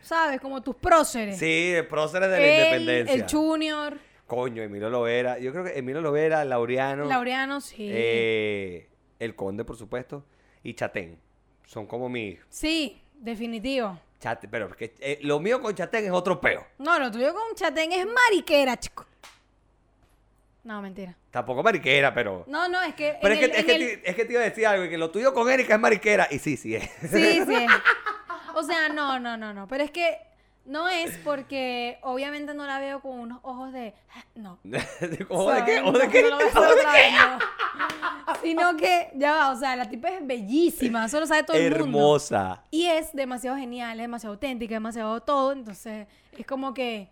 [0.02, 0.40] ¿Sabes?
[0.40, 1.38] Como tus próceres.
[1.38, 3.14] Sí, próceres de la Él, independencia.
[3.14, 5.38] El Junior, Coño, Emilio Lovera.
[5.38, 7.04] Yo creo que Emilio Lovera, Laureano.
[7.06, 7.88] Laureano, sí.
[7.92, 10.24] eh, el Conde, por supuesto.
[10.62, 11.18] Y Chatén.
[11.66, 12.38] Son como mis...
[12.48, 13.98] Sí, definitivo.
[14.20, 16.66] Chate, pero es que eh, lo mío con Chatén es otro peo.
[16.78, 19.06] No, lo tuyo con Chatén es mariquera, chico.
[20.62, 21.16] No, mentira.
[21.30, 22.44] Tampoco mariquera, pero...
[22.46, 23.16] No, no, es que.
[23.22, 24.66] Pero es que, el- es, que en el- te, es que te iba a decir
[24.66, 26.28] algo, y que lo tuyo con Erika es mariquera.
[26.30, 26.84] Y sí, sí es.
[27.10, 27.66] Sí, sí.
[28.54, 29.66] O sea, no, no, no, no.
[29.68, 30.18] Pero es que
[30.66, 33.94] no es porque obviamente no la veo con unos ojos de.
[34.34, 34.58] No.
[35.28, 35.76] ¿Ojo de qué?
[35.76, 35.88] ¿sabes?
[35.88, 36.22] ¿Ojo de qué?
[36.22, 37.10] no lo voy a hacer ¿Ojo de qué?
[37.16, 38.34] no.
[38.42, 41.70] Sino que, ya va, o sea, la tipa es bellísima, eso lo sabe todo el
[41.70, 41.84] mundo.
[41.98, 42.62] Hermosa.
[42.70, 45.52] Y es demasiado genial, es demasiado auténtica, demasiado todo.
[45.52, 47.08] Entonces, es como que.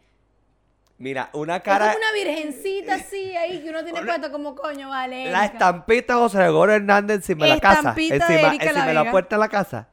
[0.98, 1.86] Mira, una Es cara...
[1.92, 5.30] como una virgencita así ahí que uno tiene Una- puesto como coño, vale.
[5.30, 5.44] La Erika.
[5.54, 7.78] estampita de José Gregorio Hernández encima de la casa.
[7.78, 9.88] Estampita de Encima, Erika La encima de la puerta de la casa.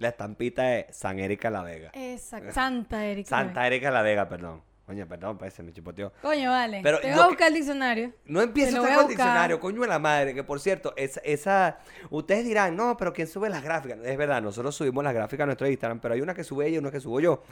[0.00, 1.90] La estampita de San Erika La Vega.
[1.92, 2.52] Exacto.
[2.52, 3.28] Santa Erika.
[3.28, 4.62] Santa Erika La Vega, perdón.
[4.86, 6.10] Coño, perdón, pues se me chipoteó.
[6.22, 6.80] Coño, vale.
[6.82, 8.12] Pero Te voy a buscar el diccionario.
[8.24, 12.46] No empieces con el diccionario, coño de la madre, que por cierto, esa, esa, ustedes
[12.46, 13.98] dirán, no, pero ¿quién sube las gráficas?
[14.02, 16.76] Es verdad, nosotros subimos las gráficas a nuestro Instagram, pero hay una que sube ella
[16.76, 17.42] y una que subo yo.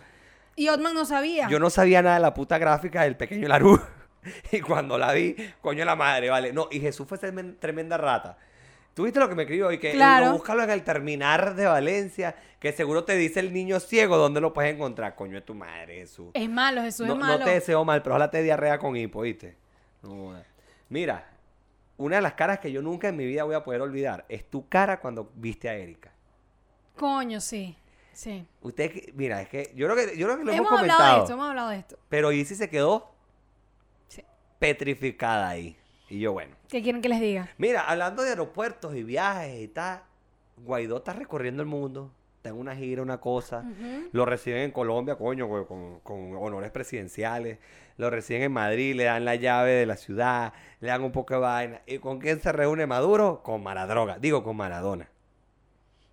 [0.57, 1.49] Y Otman no sabía.
[1.49, 3.79] Yo no sabía nada de la puta gráfica del pequeño Larú.
[4.51, 6.53] y cuando la vi, coño de la madre, vale.
[6.53, 8.39] No, y Jesús fue tremen- tremenda rata.
[8.99, 9.71] ¿Tú viste lo que me escribió?
[9.71, 10.27] Y que Claro.
[10.27, 14.41] lo búscalo en el terminar de Valencia, que seguro te dice el niño ciego dónde
[14.41, 15.15] lo puedes encontrar.
[15.15, 16.33] Coño de tu madre, Jesús.
[16.35, 17.45] Es malo, Jesús No, es no malo.
[17.45, 19.57] te deseo mal, pero ojalá te diarrea con hipo, ¿viste?
[20.03, 20.35] No.
[20.89, 21.29] Mira,
[21.97, 24.51] una de las caras que yo nunca en mi vida voy a poder olvidar es
[24.51, 26.11] tu cara cuando viste a Erika.
[26.97, 27.77] Coño, sí.
[28.13, 28.45] Sí.
[28.63, 31.15] Usted, mira, es que yo creo que, yo creo que lo hemos, hemos hablado comentado.
[31.19, 31.99] de esto, hemos hablado de esto.
[32.09, 33.13] Pero Izzy se quedó
[34.09, 34.25] Sí.
[34.59, 35.77] petrificada ahí.
[36.09, 36.55] Y yo, bueno.
[36.69, 37.51] ¿Qué quieren que les diga?
[37.59, 40.03] Mira, hablando de aeropuertos y viajes y tal,
[40.57, 42.11] Guaidó está recorriendo el mundo.
[42.37, 43.65] Está en una gira, una cosa.
[44.13, 47.59] Lo reciben en Colombia, coño, güey, con, con honores presidenciales.
[47.97, 51.35] Lo reciben en Madrid, le dan la llave de la ciudad, le dan un poco
[51.35, 51.81] de vaina.
[51.85, 53.43] ¿Y con quién se reúne Maduro?
[53.43, 54.19] Con Maradroga.
[54.21, 55.09] Digo, con Maradona.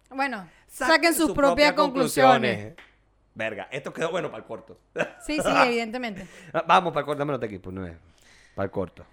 [0.10, 2.73] bueno, saquen, sus, propias conclusiones.
[3.36, 4.79] Verga, esto quedó bueno para el corto.
[5.21, 6.25] Sí, sí, evidentemente.
[6.65, 7.93] Vamos para el corto, dame los equipo, no es.
[8.55, 9.05] Para el corto.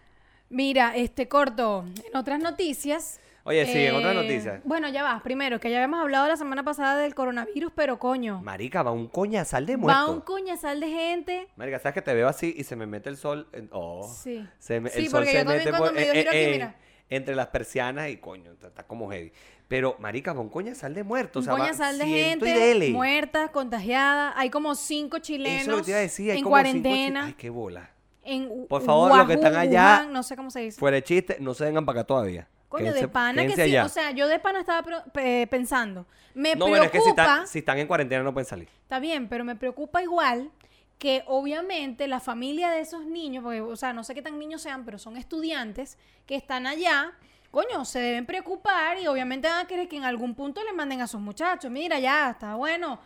[0.53, 3.19] Mira, este corto, en otras noticias.
[3.45, 4.61] Oye, sí, en otras eh, noticias.
[4.65, 5.21] Bueno, ya va.
[5.25, 8.41] Primero, que ya habíamos hablado la semana pasada del coronavirus, pero coño.
[8.43, 10.09] Marica, va un coñazal de Va muertos.
[10.11, 11.49] un coñazal de gente.
[11.57, 13.49] Marica, ¿sabes que te veo así y se me mete el sol?
[13.53, 14.09] en- Oh.
[14.23, 14.47] Sí.
[14.59, 16.37] Se me- Sí, el sol porque se yo también mete cuando me dio eh, aquí,
[16.39, 16.77] eh, mira.
[17.11, 19.33] entre las persianas y coño, está, está como heavy.
[19.67, 21.37] Pero, marica, va un coñazal de muertos.
[21.37, 24.35] Un o sea, va coñazal de gente muerta, contagiada.
[24.37, 26.31] Hay como cinco chilenos Eso es lo que te iba a decir.
[26.31, 27.25] Hay en como cinco chi- cuarentena.
[27.27, 27.91] Ay, qué bola.
[28.25, 30.79] En Por favor, los que están allá, Wuhan, no sé cómo se dice.
[30.79, 32.49] Fuera de chiste, no se vengan para acá todavía.
[32.69, 33.71] Coño, Quédense- de pana que quédense sí.
[33.77, 33.85] allá.
[33.85, 36.07] O sea, yo de pana estaba pro- pe- pensando.
[36.35, 36.91] Me no, bueno, es preocupa.
[36.91, 38.69] que si están, si están en cuarentena no pueden salir.
[38.83, 40.51] Está bien, pero me preocupa igual
[40.99, 44.63] que obviamente la familia de esos niños, porque, o sea, no sé qué tan niños
[44.63, 47.13] sean, pero son estudiantes que están allá,
[47.51, 51.01] coño, se deben preocupar y obviamente van a querer que en algún punto le manden
[51.03, 53.01] a sus muchachos, mira, ya, está bueno.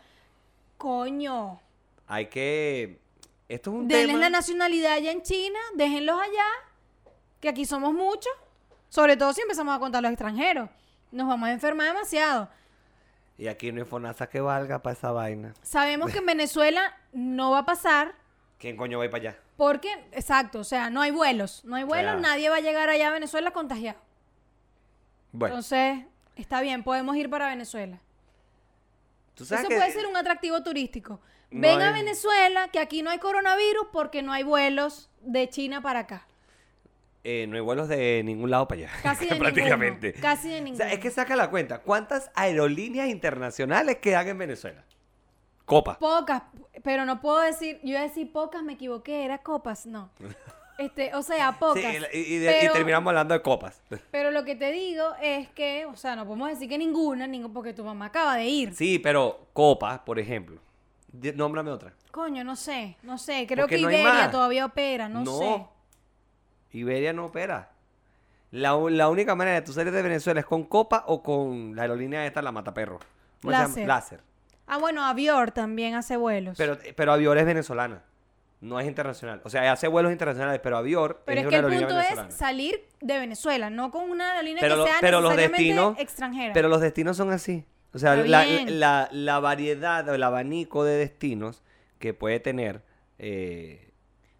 [0.76, 1.59] Coño,
[2.07, 3.00] Hay que...
[3.48, 4.18] Esto es un denles tema...
[4.18, 6.46] la nacionalidad allá en China, déjenlos allá,
[7.40, 8.32] que aquí somos muchos,
[8.88, 10.68] sobre todo si empezamos a contar los extranjeros.
[11.12, 12.48] Nos vamos a enfermar demasiado.
[13.38, 15.54] Y aquí no hay FONASA que valga para esa vaina.
[15.62, 18.14] Sabemos que en Venezuela no va a pasar,
[18.59, 19.38] ¿Quién coño va a ir para allá?
[19.56, 21.64] Porque, exacto, o sea, no hay vuelos.
[21.64, 22.20] No hay vuelos, sea.
[22.20, 23.98] nadie va a llegar allá a Venezuela contagiado.
[25.32, 26.04] Bueno, Entonces,
[26.37, 28.00] está bien, podemos ir para Venezuela.
[29.37, 31.20] Tú Eso que puede ser un atractivo turístico.
[31.53, 35.81] No Ven a Venezuela, que aquí no hay coronavirus porque no hay vuelos de China
[35.81, 36.27] para acá.
[37.22, 38.90] eh, no hay vuelos de ningún lado para allá.
[39.03, 40.09] Casi de prácticamente.
[40.09, 40.22] ninguno.
[40.22, 40.77] Casi de O ninguno.
[40.85, 41.79] sea, es que saca la cuenta.
[41.81, 44.85] ¿Cuántas aerolíneas internacionales quedan en Venezuela?
[45.64, 45.99] Copa.
[45.99, 46.42] Pocas,
[46.85, 50.11] pero no puedo decir, yo iba a decir pocas, me equivoqué, era copas, no.
[50.78, 51.82] Este, o sea, Sí, pocas.
[52.12, 53.80] y, y y pero, terminamos hablando de copas.
[54.10, 57.52] pero lo que te digo es que, o sea, no podemos decir que ninguna, ningún,
[57.52, 58.74] porque tu mamá acaba de ir.
[58.74, 60.60] Sí, pero copas, por ejemplo.
[61.34, 61.92] Nómbrame otra.
[62.10, 63.46] Coño, no sé, no sé.
[63.46, 65.66] Creo Porque que no Iberia todavía opera, no, sé.
[66.72, 67.70] Iberia no opera.
[68.50, 71.82] La, la única manera de tú salir de Venezuela es con Copa o con la
[71.82, 72.98] aerolínea esta, la Mataperro.
[73.42, 73.86] Láser.
[73.86, 74.20] Láser.
[74.66, 76.56] Ah, bueno, Avior también hace vuelos.
[76.58, 78.02] Pero, pero Avior es venezolana.
[78.61, 79.40] No es internacional.
[79.45, 83.19] O sea, hace vuelos internacionales, pero Avior Pero es, que el punto es salir de
[83.19, 86.53] Venezuela, no con una aerolínea Pero que lo- sea pero los destinos- extranjera.
[86.55, 87.64] Pero los destinos son así.
[87.92, 91.62] O sea, la, la- la variedad o el abanico de destinos
[91.99, 92.83] que puede tener.
[93.19, 93.90] eh,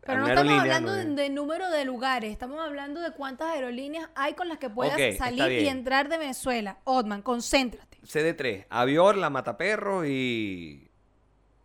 [0.01, 3.49] Pero no estamos hablando no de, es- de número de lugares, estamos hablando de cuántas
[3.55, 6.79] aerolíneas hay con las que puedas salir y entrar de Venezuela.
[6.85, 7.99] Otman, concéntrate.
[8.03, 10.89] CD3, Avior, La Mataperro y.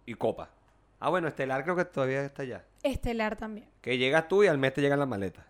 [0.06, 0.50] y Copa.
[1.02, 2.64] Ah, bueno, Estelar creo que todavía está allá.
[2.84, 3.68] Estelar también.
[3.82, 5.44] Que llegas tú y al mes te llegan las maletas.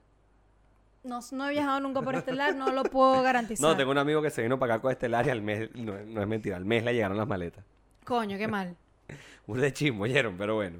[1.03, 3.69] No, no he viajado nunca por Estelar, no lo puedo garantizar.
[3.69, 5.93] No, tengo un amigo que se vino para acá con Estelar y al mes, no,
[6.05, 7.65] no es mentira, al mes le llegaron las maletas.
[8.05, 8.77] Coño, qué mal.
[9.47, 10.79] Un de chismo, oyeron, pero bueno.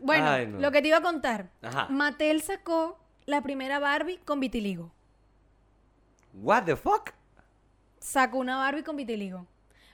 [0.00, 0.58] Bueno, Ay, no.
[0.58, 1.48] lo que te iba a contar.
[1.62, 1.86] Ajá.
[1.88, 4.90] Mattel sacó la primera Barbie con vitiligo.
[6.34, 7.10] What the fuck?
[8.00, 9.46] Sacó una Barbie con vitiligo.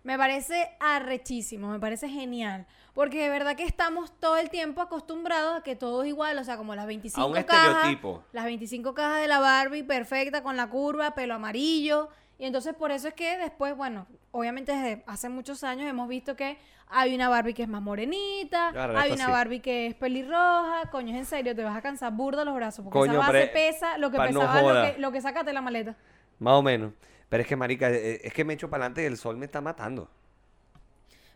[0.04, 2.66] Me parece arrechísimo, me parece genial.
[2.92, 6.36] Porque de verdad que estamos todo el tiempo acostumbrados a que todo es igual.
[6.38, 7.68] O sea, como las 25 A un cajas.
[7.76, 8.24] estereotipo.
[8.32, 12.08] Las 25 cajas de la Barbie perfecta con la curva, pelo amarillo.
[12.38, 16.34] Y entonces por eso es que después, bueno, obviamente desde hace muchos años hemos visto
[16.34, 19.30] que hay una Barbie que es más morenita, Claro, hay una sí.
[19.30, 20.82] Barbie que es pelirroja.
[20.90, 22.84] Coño, es en serio, te vas a cansar burda los brazos.
[22.84, 25.54] Porque Coño, esa base pesa lo que no pesaba lo que, lo que sacaste de
[25.54, 25.96] la maleta.
[26.40, 26.92] Más o menos.
[27.32, 29.46] Pero es que, marica, eh, es que me echo para adelante y el sol me
[29.46, 30.06] está matando.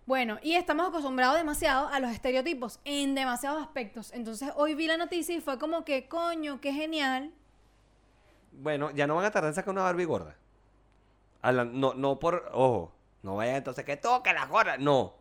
[0.05, 4.13] Bueno, y estamos acostumbrados demasiado a los estereotipos en demasiados aspectos.
[4.13, 7.33] Entonces hoy vi la noticia y fue como que, coño, qué genial.
[8.53, 10.37] Bueno, ya no van a tardar en sacar una Barbie gorda.
[11.41, 12.51] Habla- no, no por.
[12.53, 12.93] Ojo.
[13.23, 14.77] No vayan entonces que toque la gorda.
[14.77, 15.15] No.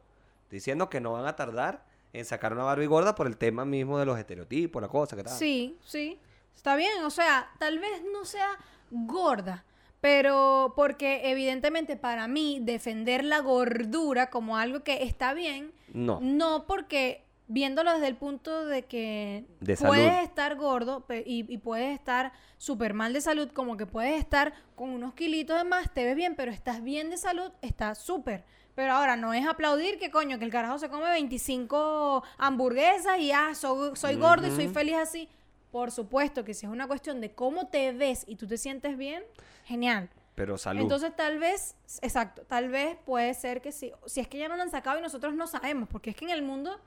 [0.43, 3.63] Estoy diciendo que no van a tardar en sacar una Barbie gorda por el tema
[3.63, 5.37] mismo de los estereotipos, la cosa que tal.
[5.37, 6.19] Sí, sí.
[6.53, 8.49] Está bien, o sea, tal vez no sea
[8.91, 9.63] gorda,
[10.05, 16.19] pero porque evidentemente para mí defender la gordura como algo que está bien, No.
[16.21, 21.91] no porque viéndolo desde el punto de que De puedes estar gordo y, y puedes
[21.91, 26.05] estar súper mal de salud, como que puedes estar con unos kilitos de más, te
[26.05, 28.43] ves bien, pero estás bien de salud, está súper.
[28.75, 33.31] Pero ahora no es aplaudir que coño, que el carajo se come 25 hamburguesas y
[33.31, 35.27] ah, soy, soy gordo y soy feliz así.
[35.75, 38.97] Por supuesto que si es una cuestión de cómo te ves y tú te sientes
[38.97, 39.25] bien,
[39.65, 40.09] genial.
[40.33, 40.81] Pero salud.
[40.81, 43.91] Entonces tal vez, exacto, tal vez puede ser que sí.
[44.05, 46.23] Si es que ya no lo han sacado y nosotros no sabemos, porque es que
[46.23, 46.79] en el mundo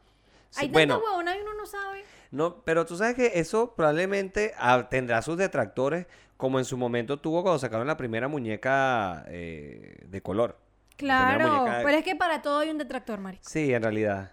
[0.48, 0.94] Sí, hay bueno.
[0.94, 2.02] tanta huevona y uno no sabe.
[2.30, 6.06] No, pero tú sabes que eso probablemente ah, tendrá sus detractores,
[6.38, 10.56] como en su momento tuvo cuando sacaron la primera muñeca eh, de color.
[10.96, 13.38] Claro, de- pero es que para todo hay un detractor, Mari.
[13.42, 14.32] Sí, en realidad.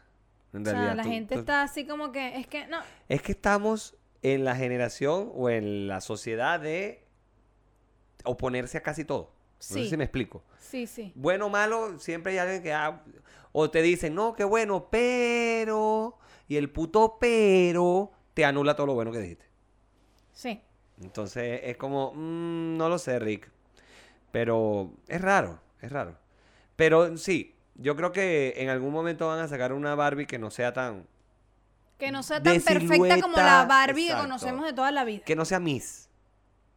[0.53, 2.77] En O sea, la tú- gente tú- está así como que, es que no.
[3.09, 3.95] Es que estamos
[4.33, 7.03] en la generación o en la sociedad de
[8.23, 9.29] oponerse a casi todo.
[9.29, 9.89] No sé Sí.
[9.89, 10.43] si me explico.
[10.59, 11.11] Sí, sí.
[11.15, 12.73] Bueno o malo, siempre hay alguien que...
[12.73, 13.03] ah,
[13.51, 16.17] o te dicen, no, qué bueno, pero...
[16.47, 19.45] Y el puto pero te anula todo lo bueno que dijiste.
[20.33, 20.59] Sí.
[21.01, 23.51] Entonces es como, mm, no lo sé, Rick.
[24.31, 26.17] Pero es raro, es raro.
[26.75, 30.49] Pero sí, yo creo que en algún momento van a sacar una Barbie que no
[30.49, 31.05] sea tan...
[31.97, 35.23] Que no sea tan perfecta como la Barbie que conocemos de toda la vida.
[35.23, 36.09] Que no sea Miss.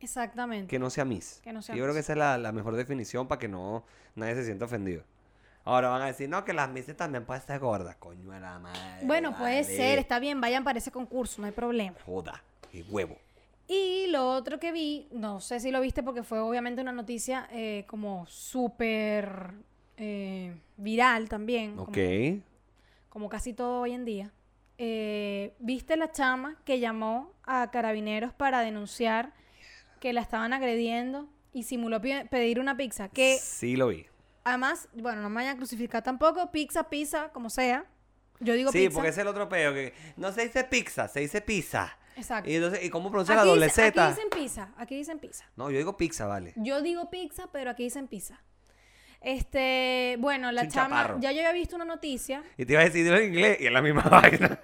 [0.01, 0.69] Exactamente.
[0.69, 1.41] Que no sea Miss.
[1.43, 3.85] Que no sea yo creo que esa es la, la mejor definición para que no
[4.15, 5.03] nadie se sienta ofendido.
[5.65, 7.97] Ahora van a decir, no, que las Misses también pueden ser gordas.
[7.97, 8.81] Coño de la madre.
[9.05, 11.97] Bueno, puede ser, está bien, vayan para ese concurso, no hay problema.
[12.07, 13.17] Joda, qué huevo.
[13.67, 17.49] Y lo otro que vi, no sé si lo viste porque fue obviamente una noticia
[17.53, 19.51] eh, como súper
[19.99, 21.99] eh, viral también, como- Ok.
[23.11, 24.31] como, casi todo hoy en día.
[24.79, 29.33] Eh, ¿Viste la chama que llamó a carabineros para denunciar
[30.01, 33.09] que la estaban agrediendo y simuló pedir una pizza?
[33.09, 34.07] Que Sí lo vi.
[34.45, 37.85] además, bueno, no me vayan a crucificar tampoco, pizza, pizza, como sea.
[38.41, 38.95] Yo digo sí, pizza.
[38.95, 41.99] porque ese es el otro peo que no se dice pizza, se dice pizza.
[42.17, 42.49] Exacto.
[42.51, 44.09] Y entonces, ¿y cómo pronuncia la doble dice- aquí Z?
[44.11, 45.45] dicen pizza, aquí dicen pizza.
[45.57, 46.53] No, yo digo pizza, vale.
[46.57, 48.41] Yo digo pizza, pero aquí dicen pizza.
[49.21, 51.21] Este, bueno, la Sin chama, chaparro.
[51.21, 52.43] ya yo había visto una noticia.
[52.57, 54.61] Y te iba a decir en inglés y es la misma vaina.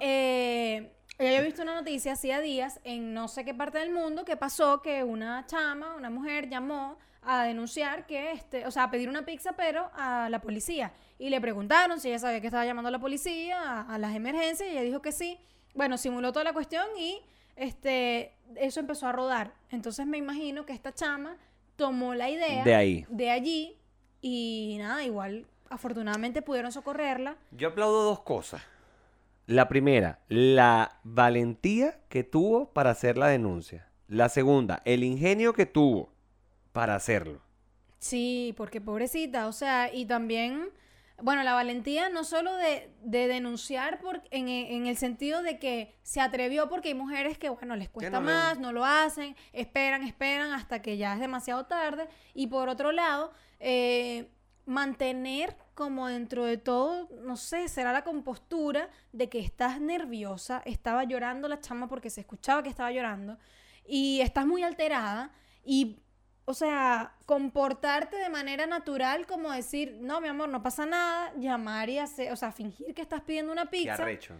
[0.00, 3.90] eh, ya yo había visto una noticia hacía días en no sé qué parte del
[3.90, 8.84] mundo que pasó que una chama, una mujer llamó a denunciar que, este, o sea,
[8.84, 10.92] a pedir una pizza, pero a la policía.
[11.18, 14.14] Y le preguntaron si ella sabía que estaba llamando a la policía, a, a las
[14.14, 15.40] emergencias, y ella dijo que sí.
[15.74, 17.20] Bueno, simuló toda la cuestión y
[17.56, 19.54] este, eso empezó a rodar.
[19.70, 21.36] Entonces me imagino que esta chama
[21.76, 23.06] tomó la idea De ahí.
[23.08, 23.76] de allí
[24.20, 27.36] y nada, igual afortunadamente pudieron socorrerla.
[27.50, 28.62] Yo aplaudo dos cosas.
[29.46, 33.88] La primera, la valentía que tuvo para hacer la denuncia.
[34.08, 36.08] La segunda, el ingenio que tuvo
[36.72, 37.40] para hacerlo.
[37.98, 40.68] Sí, porque pobrecita, o sea, y también,
[41.22, 45.98] bueno, la valentía no solo de, de denunciar por, en, en el sentido de que
[46.02, 50.02] se atrevió porque hay mujeres que, bueno, les cuesta no más, no lo hacen, esperan,
[50.02, 52.08] esperan hasta que ya es demasiado tarde.
[52.34, 54.30] Y por otro lado, eh,
[54.66, 61.04] mantener como dentro de todo, no sé, será la compostura de que estás nerviosa, estaba
[61.04, 63.38] llorando la chama porque se escuchaba que estaba llorando
[63.86, 65.32] y estás muy alterada
[65.64, 66.00] y,
[66.46, 71.88] o sea, comportarte de manera natural como decir, no, mi amor, no pasa nada, llamar
[71.90, 74.34] y hacer, o sea, fingir que estás pidiendo una Qué pizza arrecho.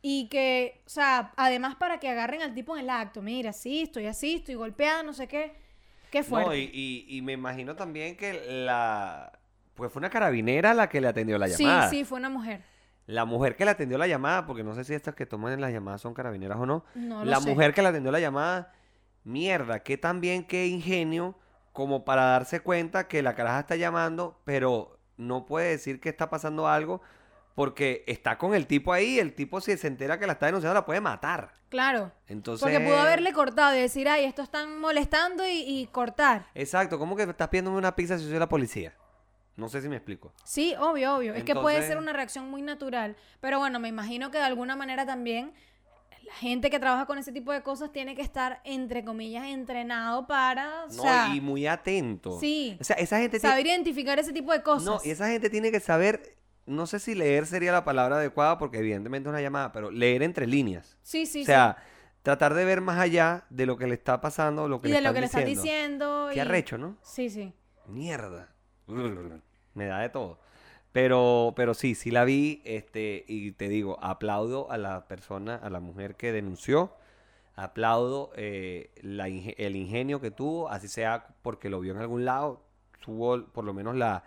[0.00, 3.82] y que, o sea, además para que agarren al tipo en el acto, mira, sí,
[3.82, 5.52] estoy así, estoy golpeada, no sé qué,
[6.10, 6.48] qué fuerte.
[6.48, 8.32] No, y, y- y me imagino también que
[8.64, 9.32] la...
[9.74, 11.88] Pues fue una carabinera la que le atendió la sí, llamada.
[11.90, 12.62] sí, fue una mujer.
[13.06, 15.72] La mujer que le atendió la llamada, porque no sé si estas que toman las
[15.72, 16.84] llamadas son carabineras o no.
[16.94, 17.48] No lo la sé.
[17.48, 18.72] mujer que le atendió la llamada,
[19.24, 21.36] mierda, qué también, qué ingenio,
[21.72, 26.30] como para darse cuenta que la caraja está llamando, pero no puede decir que está
[26.30, 27.00] pasando algo,
[27.54, 30.74] porque está con el tipo ahí, el tipo si se entera que la está denunciando
[30.74, 31.52] la puede matar.
[31.68, 32.10] Claro.
[32.26, 32.62] Entonces...
[32.62, 36.46] Porque pudo haberle cortado y decir, ay, esto están molestando y, y cortar.
[36.54, 38.94] Exacto, ¿cómo que estás pidiéndome una pizza si soy la policía?
[39.56, 40.32] No sé si me explico.
[40.42, 41.34] Sí, obvio, obvio.
[41.34, 43.16] Es que puede ser una reacción muy natural.
[43.40, 45.52] Pero bueno, me imagino que de alguna manera también
[46.30, 50.26] la gente que trabaja con ese tipo de cosas tiene que estar, entre comillas, entrenado
[50.26, 52.38] para, o No, sea, y muy atento.
[52.38, 52.76] Sí.
[52.80, 53.52] O sea, esa gente tiene...
[53.52, 54.84] saber identificar ese tipo de cosas.
[54.84, 58.58] No, y esa gente tiene que saber, no sé si leer sería la palabra adecuada,
[58.58, 60.96] porque evidentemente es una llamada, pero leer entre líneas.
[61.02, 61.76] Sí, sí, o sea,
[62.22, 64.98] tratar de ver más allá de lo que le está pasando, lo que Y le
[64.98, 65.50] de lo que le diciendo.
[65.62, 66.28] diciendo.
[66.30, 66.96] Qué y- arrecho, ¿no?
[67.02, 67.52] Sí, sí.
[67.86, 68.54] Mierda.
[69.74, 70.38] Me da de todo.
[70.92, 75.70] Pero, pero sí, sí la vi, este, y te digo, aplaudo a la persona, a
[75.70, 76.92] la mujer que denunció,
[77.54, 82.64] aplaudo eh, la el ingenio que tuvo, así sea porque lo vio en algún lado,
[83.00, 84.24] tuvo por lo menos la,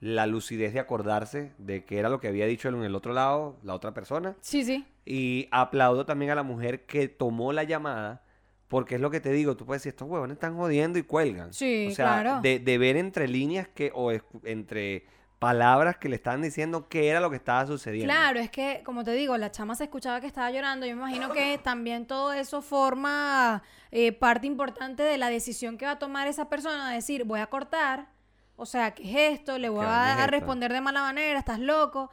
[0.00, 3.58] la lucidez de acordarse de que era lo que había dicho en el otro lado,
[3.62, 4.36] la otra persona.
[4.40, 4.84] Sí, sí.
[5.04, 8.24] Y aplaudo también a la mujer que tomó la llamada,
[8.66, 11.52] porque es lo que te digo, tú puedes decir, estos huevones están jodiendo y cuelgan.
[11.52, 12.40] Sí, o sea, claro.
[12.40, 14.10] de, de ver entre líneas que, o
[14.44, 15.04] entre
[15.42, 18.14] palabras que le estaban diciendo qué era lo que estaba sucediendo.
[18.14, 20.86] Claro, es que, como te digo, la chama se escuchaba que estaba llorando.
[20.86, 25.84] Yo me imagino que también todo eso forma eh, parte importante de la decisión que
[25.84, 26.90] va a tomar esa persona.
[26.90, 28.06] de Decir, voy a cortar.
[28.54, 29.58] O sea, ¿qué es esto?
[29.58, 32.12] Le voy ¿Qué vaina a, responder de mala manera, estás loco.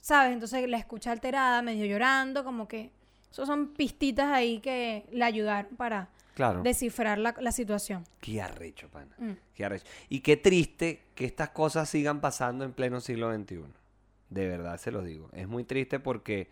[0.00, 0.32] ¿Sabes?
[0.32, 2.92] Entonces la escucha alterada, medio llorando, como que...
[3.30, 6.08] Esos son pistitas ahí que le ayudaron para
[6.40, 6.62] Claro.
[6.62, 8.04] descifrar la, la situación.
[8.20, 9.14] Qué arrecho, pana.
[9.18, 9.32] Mm.
[9.54, 9.84] Qué arrecho.
[10.08, 13.64] Y qué triste que estas cosas sigan pasando en pleno siglo XXI.
[14.30, 15.28] De verdad, se los digo.
[15.34, 16.48] Es muy triste porque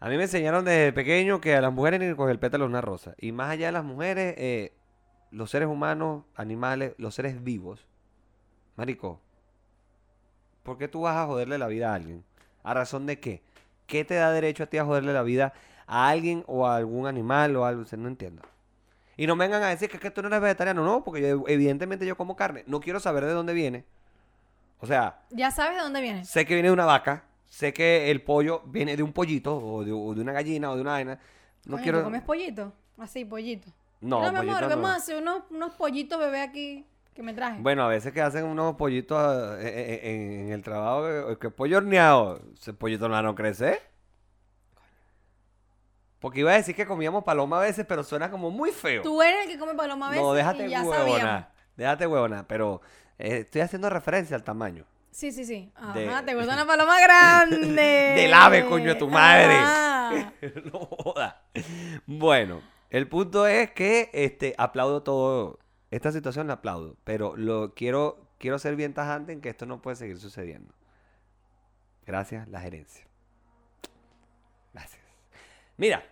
[0.00, 2.70] a mí me enseñaron desde pequeño que a las mujeres ni coger el pétalo de
[2.70, 3.14] una rosa.
[3.18, 4.72] Y más allá de las mujeres, eh,
[5.30, 7.86] los seres humanos, animales, los seres vivos.
[8.74, 9.20] Marico,
[10.64, 12.24] ¿por qué tú vas a joderle la vida a alguien?
[12.64, 13.40] ¿A razón de qué?
[13.86, 15.52] ¿Qué te da derecho a ti a joderle la vida
[15.86, 17.84] a alguien o a algún animal o algo?
[17.96, 18.42] No entiendo.
[19.16, 20.84] Y no me vengan a decir que, es que tú no eres vegetariano.
[20.84, 22.64] No, porque yo, evidentemente yo como carne.
[22.66, 23.84] No quiero saber de dónde viene.
[24.80, 26.28] O sea, Ya sabes de dónde vienes.
[26.28, 27.24] sé que viene de una vaca.
[27.46, 30.74] Sé que el pollo viene de un pollito o de, o de una gallina o
[30.74, 31.18] de una vaina.
[31.66, 31.98] No quiero...
[31.98, 32.72] ¿tú comes pollito?
[32.98, 33.70] Así, pollito.
[34.00, 34.68] No, Mira, mi amor, no.
[34.68, 36.84] vamos a hacer unos, unos pollitos bebé aquí
[37.14, 37.60] que me traje.
[37.60, 39.18] Bueno, a veces que hacen unos pollitos
[39.60, 43.80] eh, eh, en, en el trabajo, que, que pollo horneado, ese pollito no no crece.
[46.24, 49.02] Porque iba a decir que comíamos paloma a veces, pero suena como muy feo.
[49.02, 51.06] Tú eres el que come paloma a veces no, déjate y ya sabíamos.
[51.06, 51.48] huevona.
[51.76, 52.80] Déjate huevona, pero
[53.18, 54.86] eh, estoy haciendo referencia al tamaño.
[55.10, 55.70] Sí, sí, sí.
[55.74, 57.82] Ajá, De- te gusta una paloma grande.
[58.16, 60.32] Del ave, coño, de tu madre.
[60.72, 61.42] No joda.
[62.06, 65.58] Bueno, el punto es que este aplaudo todo.
[65.90, 69.82] Esta situación la aplaudo, pero lo quiero quiero ser bien tajante en que esto no
[69.82, 70.72] puede seguir sucediendo.
[72.06, 73.06] Gracias, la gerencia.
[74.72, 75.02] Gracias.
[75.76, 76.02] Mira,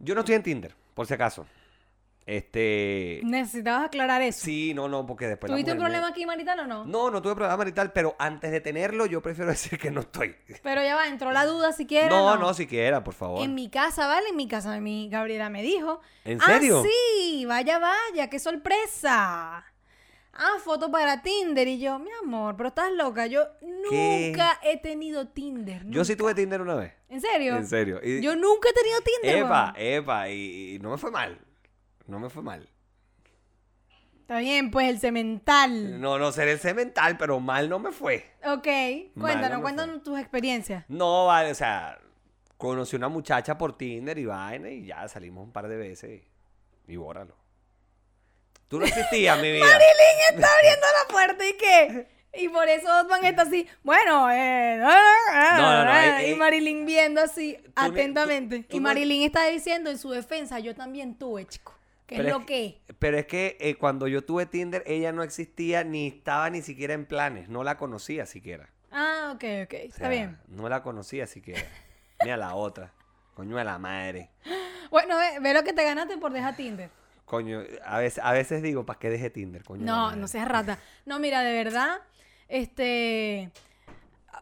[0.00, 1.46] yo no estoy en Tinder, por si acaso.
[2.26, 3.20] Este.
[3.24, 4.44] Necesitabas aclarar eso.
[4.44, 5.50] Sí, no, no, porque después.
[5.50, 6.84] ¿Tuviste un me- problema aquí marital o no?
[6.84, 10.36] No, no tuve problema marital, pero antes de tenerlo, yo prefiero decir que no estoy.
[10.62, 12.08] Pero ya va, entró la duda siquiera.
[12.08, 13.42] No, No, no, siquiera, por favor.
[13.42, 14.28] En mi casa, ¿vale?
[14.28, 16.00] En mi casa, mi Gabriela me dijo.
[16.24, 16.84] ¿En "Ah, serio?
[16.84, 19.64] sí, vaya, vaya, qué sorpresa.
[20.42, 21.68] Ah, foto para Tinder.
[21.68, 23.26] Y yo, mi amor, pero estás loca.
[23.26, 23.42] Yo
[23.90, 24.28] ¿Qué?
[24.30, 25.82] nunca he tenido Tinder.
[25.90, 26.94] Yo sí tuve Tinder una vez.
[27.10, 27.56] ¿En serio?
[27.56, 28.00] En serio.
[28.02, 29.44] Y- Yo nunca he tenido Tinder.
[29.44, 31.38] Epa, epa, y, y no me fue mal.
[32.06, 32.66] No me fue mal.
[34.22, 36.00] Está bien, pues el cemental.
[36.00, 38.24] No, no seré cemental, pero mal no me fue.
[38.44, 38.66] Ok,
[39.20, 40.84] cuéntanos, cuéntanos tus experiencias.
[40.88, 41.98] No, vale, o sea,
[42.56, 46.22] conocí una muchacha por Tinder y vaina y ya salimos un par de veces
[46.86, 47.34] y, y bórralo.
[48.70, 49.66] Tú no existías, mi vida.
[49.66, 52.06] Marilyn está abriendo la puerta y qué.
[52.34, 57.58] Y por eso Otman está así, bueno, eh, no, no, eh, y Marilyn viendo así
[57.74, 58.62] atentamente.
[58.62, 61.74] tú y Marilyn está diciendo en su defensa, yo también tuve, chico.
[62.06, 62.80] ¿Qué es lo que?
[63.00, 66.94] Pero es que eh, cuando yo tuve Tinder, ella no existía ni estaba ni siquiera
[66.94, 67.48] en planes.
[67.48, 68.70] No la conocía siquiera.
[68.92, 70.38] Ah, ok, ok, O está bien.
[70.46, 71.62] No la conocía siquiera.
[72.24, 72.92] Ni a la otra.
[73.34, 74.30] Coño de la madre.
[74.90, 76.90] Bueno, ve, ve lo que te ganaste por dejar Tinder.
[77.30, 79.62] Coño, a veces, a veces digo, ¿para qué dejé Tinder?
[79.62, 80.80] Coño No, no seas rata.
[81.06, 81.98] No, mira, de verdad,
[82.48, 83.52] este,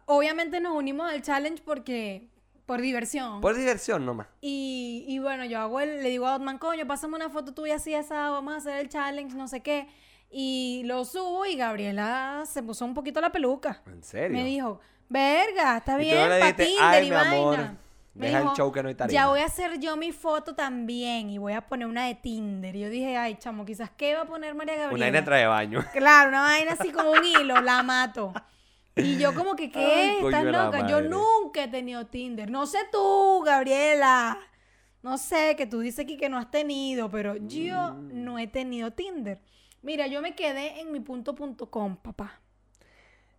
[0.06, 2.28] obviamente nos unimos al challenge porque,
[2.64, 3.42] por diversión.
[3.42, 4.28] Por diversión nomás.
[4.40, 7.74] Y, y bueno, yo hago el, le digo a Otman, coño, pásame una foto tuya
[7.74, 9.86] así, esa, vamos a hacer el challenge, no sé qué.
[10.30, 13.82] Y lo subo y Gabriela se puso un poquito la peluca.
[13.84, 14.34] ¿En serio?
[14.34, 14.80] Me dijo,
[15.10, 17.76] verga, está bien, no le pa' dijiste, Tinder "Ay, mi amor, vaina".
[18.18, 18.96] Me deja el show que no hay.
[19.08, 22.74] Ya voy a hacer yo mi foto también y voy a poner una de Tinder.
[22.76, 24.94] Y yo dije, ay, chamo, quizás, ¿qué va a poner María Gabriela?
[24.94, 25.84] Una vaina trae baño.
[25.92, 28.32] Claro, una vaina así como un hilo, la mato.
[28.96, 30.18] Y yo como que, ¿qué?
[30.20, 30.86] Ay, ¿Estás loca?
[30.88, 32.50] Yo nunca he tenido Tinder.
[32.50, 34.36] No sé tú, Gabriela.
[35.02, 38.24] No sé, que tú dices aquí que no has tenido, pero yo Mm.
[38.24, 39.40] no he tenido Tinder.
[39.82, 42.40] Mira, yo me quedé en mi punto.com, papá.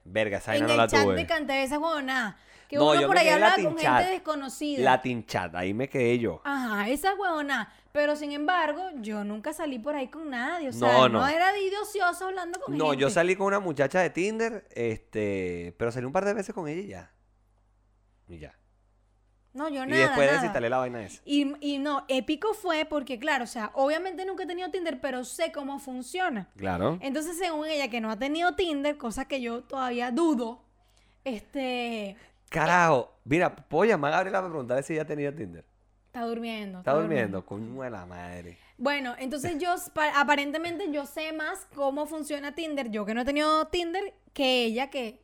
[0.06, 1.16] Verga, esa En el no la chat tuve.
[1.16, 2.38] de Canté esa huevona.
[2.70, 3.98] Que No, uno yo por ahí Latin con Chat.
[3.98, 4.84] gente desconocida.
[4.84, 6.40] Latin Chat, ahí me quedé yo.
[6.46, 7.74] Ajá, esa huevona.
[7.92, 10.70] Pero sin embargo, yo nunca salí por ahí con nadie.
[10.70, 11.28] O sea, No, no, no.
[11.28, 13.02] era de idiosiosa hablando con No, gente.
[13.02, 16.68] yo salí con una muchacha de Tinder, este, pero salí un par de veces con
[16.68, 17.12] ella y ya.
[18.28, 18.56] Y ya.
[19.52, 20.34] No, yo y nada, después nada.
[20.34, 21.24] desinstalé la vaina esa.
[21.26, 25.24] Y, y no, épico fue porque, claro, o sea, obviamente nunca he tenido Tinder, pero
[25.26, 26.48] sé cómo funciona.
[26.56, 27.00] Claro.
[27.02, 30.62] Entonces, según ella, que no ha tenido Tinder, cosa que yo todavía dudo,
[31.26, 32.16] este,
[32.50, 33.20] Carajo.
[33.26, 35.64] Mira, puedo llamar a Gabriela para preguntarle si ella tenía Tinder.
[36.08, 36.80] está durmiendo.
[36.80, 37.46] Está durmiendo.
[37.46, 38.58] Coño de la madre.
[38.78, 43.26] Bueno, entonces yo, pa- aparentemente yo sé más cómo funciona Tinder, yo que no he
[43.26, 45.22] tenido Tinder, que ella que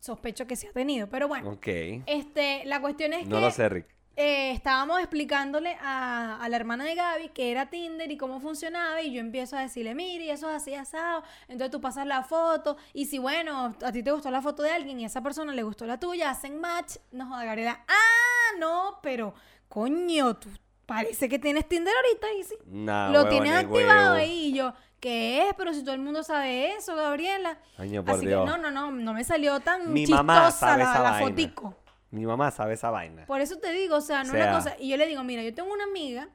[0.00, 1.08] sospecho que sí ha tenido.
[1.08, 1.66] Pero bueno, Ok.
[2.06, 3.42] este, la cuestión es No que...
[3.42, 3.86] lo sé, Rick.
[4.20, 9.00] Eh, estábamos explicándole a, a la hermana de Gaby que era Tinder y cómo funcionaba
[9.02, 12.22] y yo empiezo a decirle, mire, y eso es así asado, entonces tú pasas la
[12.22, 15.22] foto y si bueno, a ti te gustó la foto de alguien y a esa
[15.22, 19.34] persona le gustó la tuya, hacen match, no joda Gabriela, ah, no, pero
[19.68, 20.48] coño, tú
[20.86, 24.14] parece que tienes Tinder ahorita y sí, Nah, lo huevón, tienes activado huevo.
[24.16, 25.54] ahí y yo, ¿qué es?
[25.56, 27.58] Pero si todo el mundo sabe eso, Gabriela.
[27.76, 27.84] Por
[28.16, 28.44] Así Dios.
[28.44, 31.10] que no, no, no, no me salió tan Mi chistosa mamá sabe la, esa la
[31.12, 31.28] vaina.
[31.28, 31.76] fotico.
[32.10, 33.26] Mi mamá sabe esa vaina.
[33.26, 34.76] Por eso te digo, o sea, no O sea- una cosa.
[34.78, 36.28] Y yo le digo, mira, yo tengo una amiga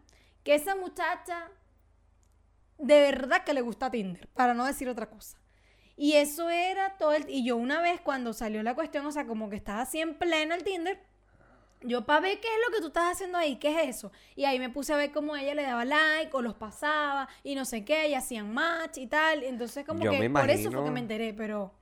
[0.44, 1.50] que esa muchacha
[2.78, 5.38] de verdad que le gusta Tinder, para no decir otra cosa.
[5.98, 7.30] Y eso era todo el...
[7.30, 10.16] Y yo una vez cuando salió la cuestión, o sea, como que estaba así en
[10.16, 11.00] pleno el Tinder,
[11.82, 14.12] yo para ver qué es lo que tú estás haciendo ahí, qué es eso.
[14.36, 17.56] Y ahí me puse a ver cómo ella le daba like o los pasaba y
[17.56, 19.44] no sé qué, y hacían match y tal.
[19.44, 21.74] Entonces como Yo que por eso fue que me enteré, pero...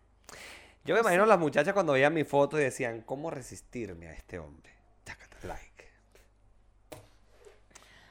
[0.86, 4.40] Yo me imagino las muchachas cuando veían mi foto y decían, ¿cómo resistirme a este
[4.40, 4.72] hombre?
[5.44, 5.90] Like.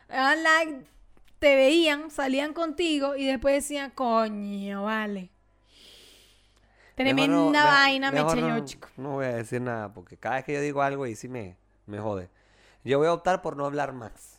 [0.09, 0.85] like,
[1.39, 5.31] te veían, salían contigo y después decían, coño, vale.
[6.95, 8.89] Tremenda Mejor no- vaina me mejor eché yo, no- chico.
[8.99, 11.57] No voy a decir nada porque cada vez que yo digo algo y sí me,
[11.87, 12.29] me jode.
[12.85, 14.32] Yo voy a optar por no hablar más.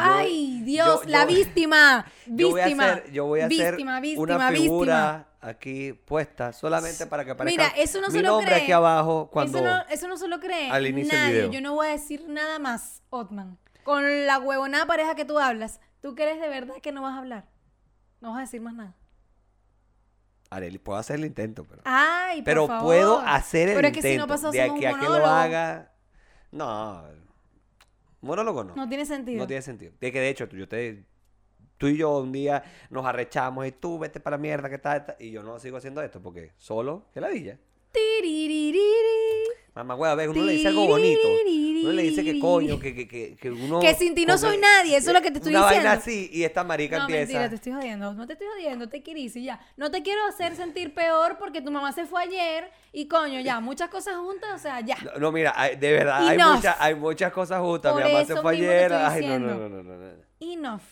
[0.00, 2.06] Ay, Dios, yo- la yo- víctima.
[2.26, 2.84] Yo voy a Víctima.
[2.92, 4.62] hacer, yo voy a hacer víctima, víctima, una víctima.
[4.62, 8.62] figura aquí puesta solamente para que aparezca Mira, eso no mi se lo nombre cree.
[8.64, 11.34] aquí abajo cuando Eso no, eso no se lo cree al inicio del nadie.
[11.34, 11.52] video.
[11.52, 13.58] Yo no voy a decir nada más, Otman.
[13.84, 17.18] Con la huevonada pareja que tú hablas, ¿tú crees de verdad que no vas a
[17.18, 17.46] hablar?
[18.20, 18.94] No vas a decir más nada.
[20.50, 22.82] Arely, puedo hacer el intento, pero Ay, por pero favor.
[22.84, 24.02] puedo hacer el Pero es intento.
[24.08, 25.92] que si no pasó de aquí a que lo haga.
[26.50, 27.04] No,
[28.20, 28.74] monólogo no.
[28.74, 29.38] No tiene sentido.
[29.38, 29.92] No tiene sentido.
[30.00, 31.04] De que de hecho, tú, yo te,
[31.76, 35.16] tú y yo un día nos arrechamos y tú vete para la mierda que está,
[35.18, 37.58] y yo no sigo haciendo esto porque solo que la dilla.
[37.92, 39.37] Tiriririri.
[39.78, 41.28] Mamá, hueva, ve, uno le dice algo bonito.
[41.84, 43.78] Uno le dice que coño, que, que, que, que uno...
[43.78, 45.88] Que sin ti no soy nadie, eso es lo que te estoy una diciendo.
[45.88, 47.20] vaina así y esta marica No, empieza...
[47.20, 48.12] mentira, te estoy jodiendo.
[48.12, 49.60] No te estoy jodiendo, te quiero y ya.
[49.76, 53.60] No te quiero hacer sentir peor porque tu mamá se fue ayer y coño, ya,
[53.60, 54.96] muchas cosas juntas, o sea, ya.
[55.04, 57.92] No, no, mira, hay- de verdad, hay, muchas, hay muchas cosas justas.
[57.92, 58.92] Por Mi mamá se fue ayer.
[58.92, 60.12] Ay, no, no, no, no, no, no.
[60.40, 60.82] Enough.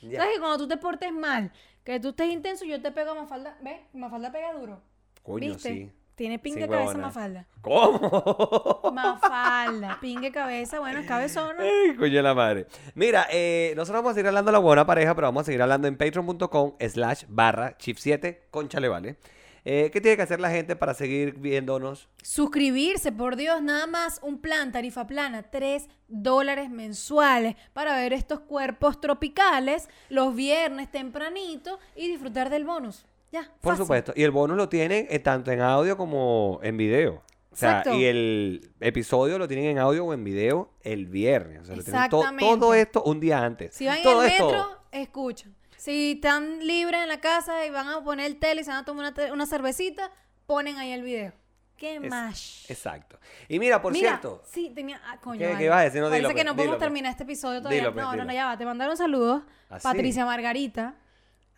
[0.00, 0.20] Ya.
[0.20, 1.52] ¿Sabes que cuando tú te portes mal,
[1.84, 3.58] que tú estés intenso, yo te pego a Mafalda?
[3.60, 3.80] ¿Ves?
[3.92, 4.80] Mafalda pega duro.
[5.22, 5.68] Coño, ¿Viste?
[5.68, 5.92] sí.
[6.20, 7.06] Tiene pingue Sin cabeza huevona.
[7.06, 7.46] Mafalda.
[7.62, 8.92] ¿Cómo?
[8.92, 11.62] Mafalda, pingue cabeza, bueno, es cabezona.
[11.62, 12.66] Ay, coño de la madre.
[12.94, 15.62] Mira, eh, nosotros vamos a seguir hablando de la buena pareja, pero vamos a seguir
[15.62, 19.16] hablando en patreon.com slash barra chip 7 conchale, ¿vale?
[19.64, 22.10] Eh, ¿Qué tiene que hacer la gente para seguir viéndonos?
[22.22, 28.40] Suscribirse, por Dios, nada más un plan, tarifa plana, 3 dólares mensuales para ver estos
[28.40, 33.06] cuerpos tropicales los viernes tempranito y disfrutar del bonus.
[33.32, 33.84] Ya, Por fácil.
[33.84, 34.12] supuesto.
[34.16, 37.22] Y el bonus lo tienen eh, tanto en audio como en video.
[37.52, 37.94] O sea, Exacto.
[37.98, 41.62] y el episodio lo tienen en audio o en video el viernes.
[41.62, 42.58] O sea, lo tienen to- Exactamente.
[42.60, 43.74] todo esto un día antes.
[43.74, 45.54] Si van en todo el esto- metro, escuchan.
[45.76, 48.80] Si están libres en la casa y van a poner el tele y se van
[48.80, 50.12] a tomar una, una cervecita,
[50.46, 51.32] ponen ahí el video.
[51.76, 52.70] ¿Qué Es- más?
[52.70, 53.18] Exacto.
[53.48, 54.42] Y mira, por Mira, cierto.
[54.44, 55.00] sí, tenía.
[55.06, 55.64] Ah, coño, ¿Qué- qué vale.
[55.64, 56.00] ibas a decir?
[56.02, 56.86] No, Parece dilo, que pues, no podemos dilo, pues.
[56.86, 57.80] terminar este episodio todavía.
[57.80, 58.58] Dilo, pues, no, no, no, ya va.
[58.58, 59.42] Te mandaron saludos.
[59.70, 59.82] ¿Ah, sí?
[59.84, 60.94] Patricia Margarita.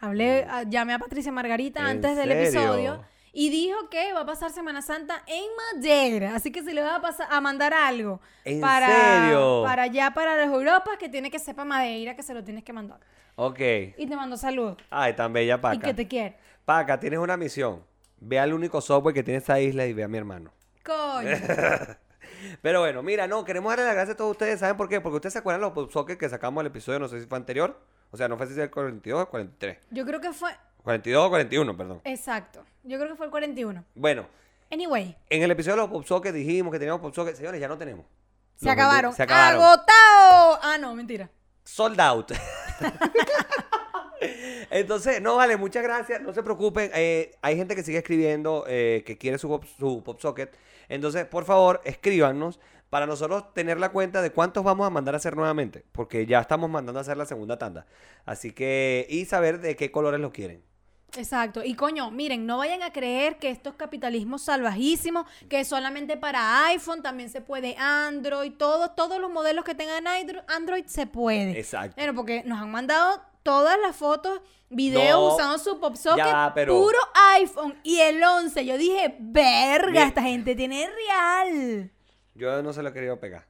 [0.02, 2.42] Hablé, a- llamé a Patricia Margarita ¿En antes del serio?
[2.42, 3.04] episodio.
[3.32, 5.44] Y dijo que va a pasar Semana Santa en
[5.76, 6.34] Madeira.
[6.34, 9.62] Así que si le vas a, pasar, a mandar algo ¿En para, serio?
[9.64, 12.62] para allá, para las Europas, que tiene que ser para Madeira, que se lo tienes
[12.64, 12.98] que mandar.
[13.36, 13.60] Ok.
[13.96, 14.76] Y te mando saludos.
[14.90, 15.78] Ay, tan bella Y Paca.
[15.80, 16.36] que te quiere.
[16.66, 17.82] Paca, tienes una misión.
[18.20, 20.52] Ve al único software que tiene esa isla y ve a mi hermano.
[20.84, 21.30] Coño.
[22.60, 24.60] Pero bueno, mira, no, queremos darle las gracias a todos ustedes.
[24.60, 25.00] ¿Saben por qué?
[25.00, 27.80] Porque ustedes se acuerdan los popsockets que sacamos el episodio, no sé si fue anterior.
[28.12, 29.78] O sea, no fue si el 42 o el 43.
[29.90, 30.52] Yo creo que fue.
[30.84, 32.00] 42 o 41, perdón.
[32.04, 32.64] Exacto.
[32.84, 33.84] Yo creo que fue el 41.
[33.94, 34.26] Bueno,
[34.72, 37.36] Anyway, en el episodio de los popsockets dijimos que teníamos popsockets.
[37.36, 38.06] Señores, ya no tenemos.
[38.56, 39.12] se Los acabaron.
[39.12, 39.60] Se acabaron.
[39.62, 40.58] ¡Agotado!
[40.62, 41.28] Ah, no, mentira.
[41.62, 42.32] Sold out.
[44.70, 46.22] Entonces, no vale, muchas gracias.
[46.22, 46.90] No se preocupen.
[46.94, 50.56] eh, hay gente que sigue escribiendo eh, que quiere su pop, su pop socket.
[50.88, 52.58] Entonces, por favor, escríbanos
[52.92, 55.82] para nosotros tener la cuenta de cuántos vamos a mandar a hacer nuevamente.
[55.92, 57.86] Porque ya estamos mandando a hacer la segunda tanda.
[58.26, 60.62] Así que, y saber de qué colores lo quieren.
[61.16, 61.64] Exacto.
[61.64, 66.66] Y coño, miren, no vayan a creer que esto es capitalismo salvajísimo, que solamente para
[66.66, 71.58] iPhone, también se puede Android, todo, todos los modelos que tengan Andro- Android se puede.
[71.58, 71.94] Exacto.
[71.96, 76.52] Bueno, porque nos han mandado todas las fotos, videos No, usando su pop socket, ya,
[76.54, 76.98] pero- puro
[77.38, 78.66] iPhone y el 11.
[78.66, 80.08] Yo dije, verga, Bien.
[80.08, 81.90] esta gente tiene real.
[82.34, 83.46] Yo no se lo he querido pegar.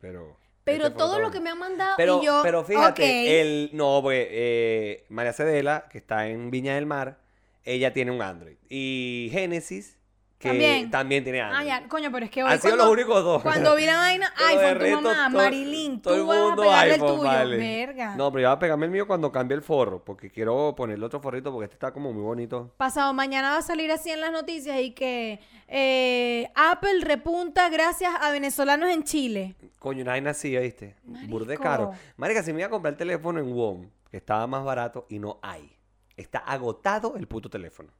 [0.00, 0.36] Pero.
[0.64, 3.98] Pero este todo lo que me han mandado Pero, y yo, pero fíjate, el, no,
[4.00, 7.18] porque eh, María Cedela, que está en Viña del Mar,
[7.64, 8.56] ella tiene un Android.
[8.68, 9.98] Y Génesis,
[10.42, 10.90] que También.
[10.90, 11.60] también, tiene Android.
[11.60, 13.42] Ah, ya, coño, pero es que hoy Han sido los únicos dos.
[13.42, 17.08] Cuando vi la vaina, iPhone, tu mamá, Marilyn, todo el tú vas a pegarle iPhone,
[17.10, 17.22] el tuyo.
[17.22, 17.56] vale.
[17.56, 18.16] Verga.
[18.16, 21.06] No, pero yo voy a pegarme el mío cuando cambie el forro, porque quiero ponerle
[21.06, 22.74] otro forrito porque este está como muy bonito.
[22.76, 25.38] Pasado mañana va a salir así en las noticias y que
[25.68, 29.54] eh, Apple repunta gracias a venezolanos en Chile.
[29.78, 30.96] Coño, una vaina así, ¿viste?
[31.28, 31.92] Burde caro.
[32.16, 35.20] Marica, si me iba a comprar el teléfono en WOM, que estaba más barato y
[35.20, 35.78] no hay.
[36.16, 37.90] Está agotado el puto teléfono.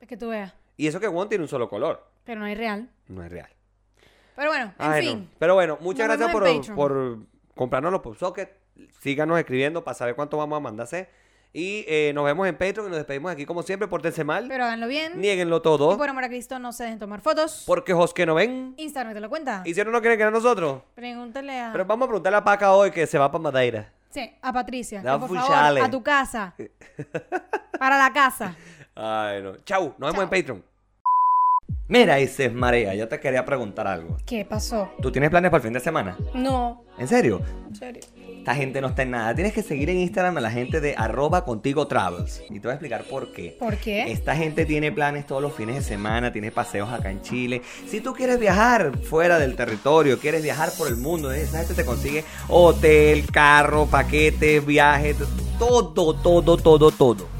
[0.00, 0.54] Es que tú veas.
[0.80, 2.02] Y eso que WOM tiene un solo color.
[2.24, 2.88] Pero no hay real.
[3.08, 3.50] No es real.
[4.34, 5.10] Pero bueno, en Ay, no.
[5.12, 5.30] fin.
[5.38, 7.18] Pero bueno, muchas Nos gracias por, por
[7.54, 8.50] comprarnos los PopSocket.
[9.02, 11.10] Síganos escribiendo para saber cuánto vamos a mandarse.
[11.52, 13.88] Y eh, nos vemos en Patreon y nos despedimos aquí como siempre.
[13.88, 14.46] Pórtense mal.
[14.48, 15.20] Pero háganlo bien.
[15.20, 15.98] Niéguenlo Y todo.
[15.98, 17.64] por amor a Cristo, no se dejen tomar fotos.
[17.66, 18.72] Porque los que no ven.
[18.78, 19.62] Instagram te lo cuenta.
[19.66, 20.80] Y si no nos quieren que a nosotros.
[20.94, 21.72] Pregúntale a.
[21.72, 23.92] Pero vamos a preguntarle a Paca hoy que se va para Madeira.
[24.08, 25.02] Sí, a Patricia.
[25.02, 26.54] Que por favor, a tu casa.
[27.78, 28.56] Para la casa.
[28.94, 29.56] Ay, no.
[29.58, 29.94] Chau.
[29.98, 30.69] Nos vemos en Patreon.
[31.90, 34.16] Mira, dices Marea, yo te quería preguntar algo.
[34.24, 34.92] ¿Qué pasó?
[35.02, 36.16] ¿Tú tienes planes para el fin de semana?
[36.34, 36.84] No.
[36.96, 37.42] ¿En serio?
[37.68, 38.00] En serio.
[38.38, 39.34] Esta gente no está en nada.
[39.34, 42.44] Tienes que seguir en Instagram a la gente de arroba contigo travels.
[42.48, 43.56] Y te voy a explicar por qué.
[43.58, 44.12] ¿Por qué?
[44.12, 47.60] Esta gente tiene planes todos los fines de semana, tiene paseos acá en Chile.
[47.88, 51.84] Si tú quieres viajar fuera del territorio, quieres viajar por el mundo, esa gente te
[51.84, 55.16] consigue hotel, carro, paquetes, viajes,
[55.58, 57.39] todo, todo, todo, todo.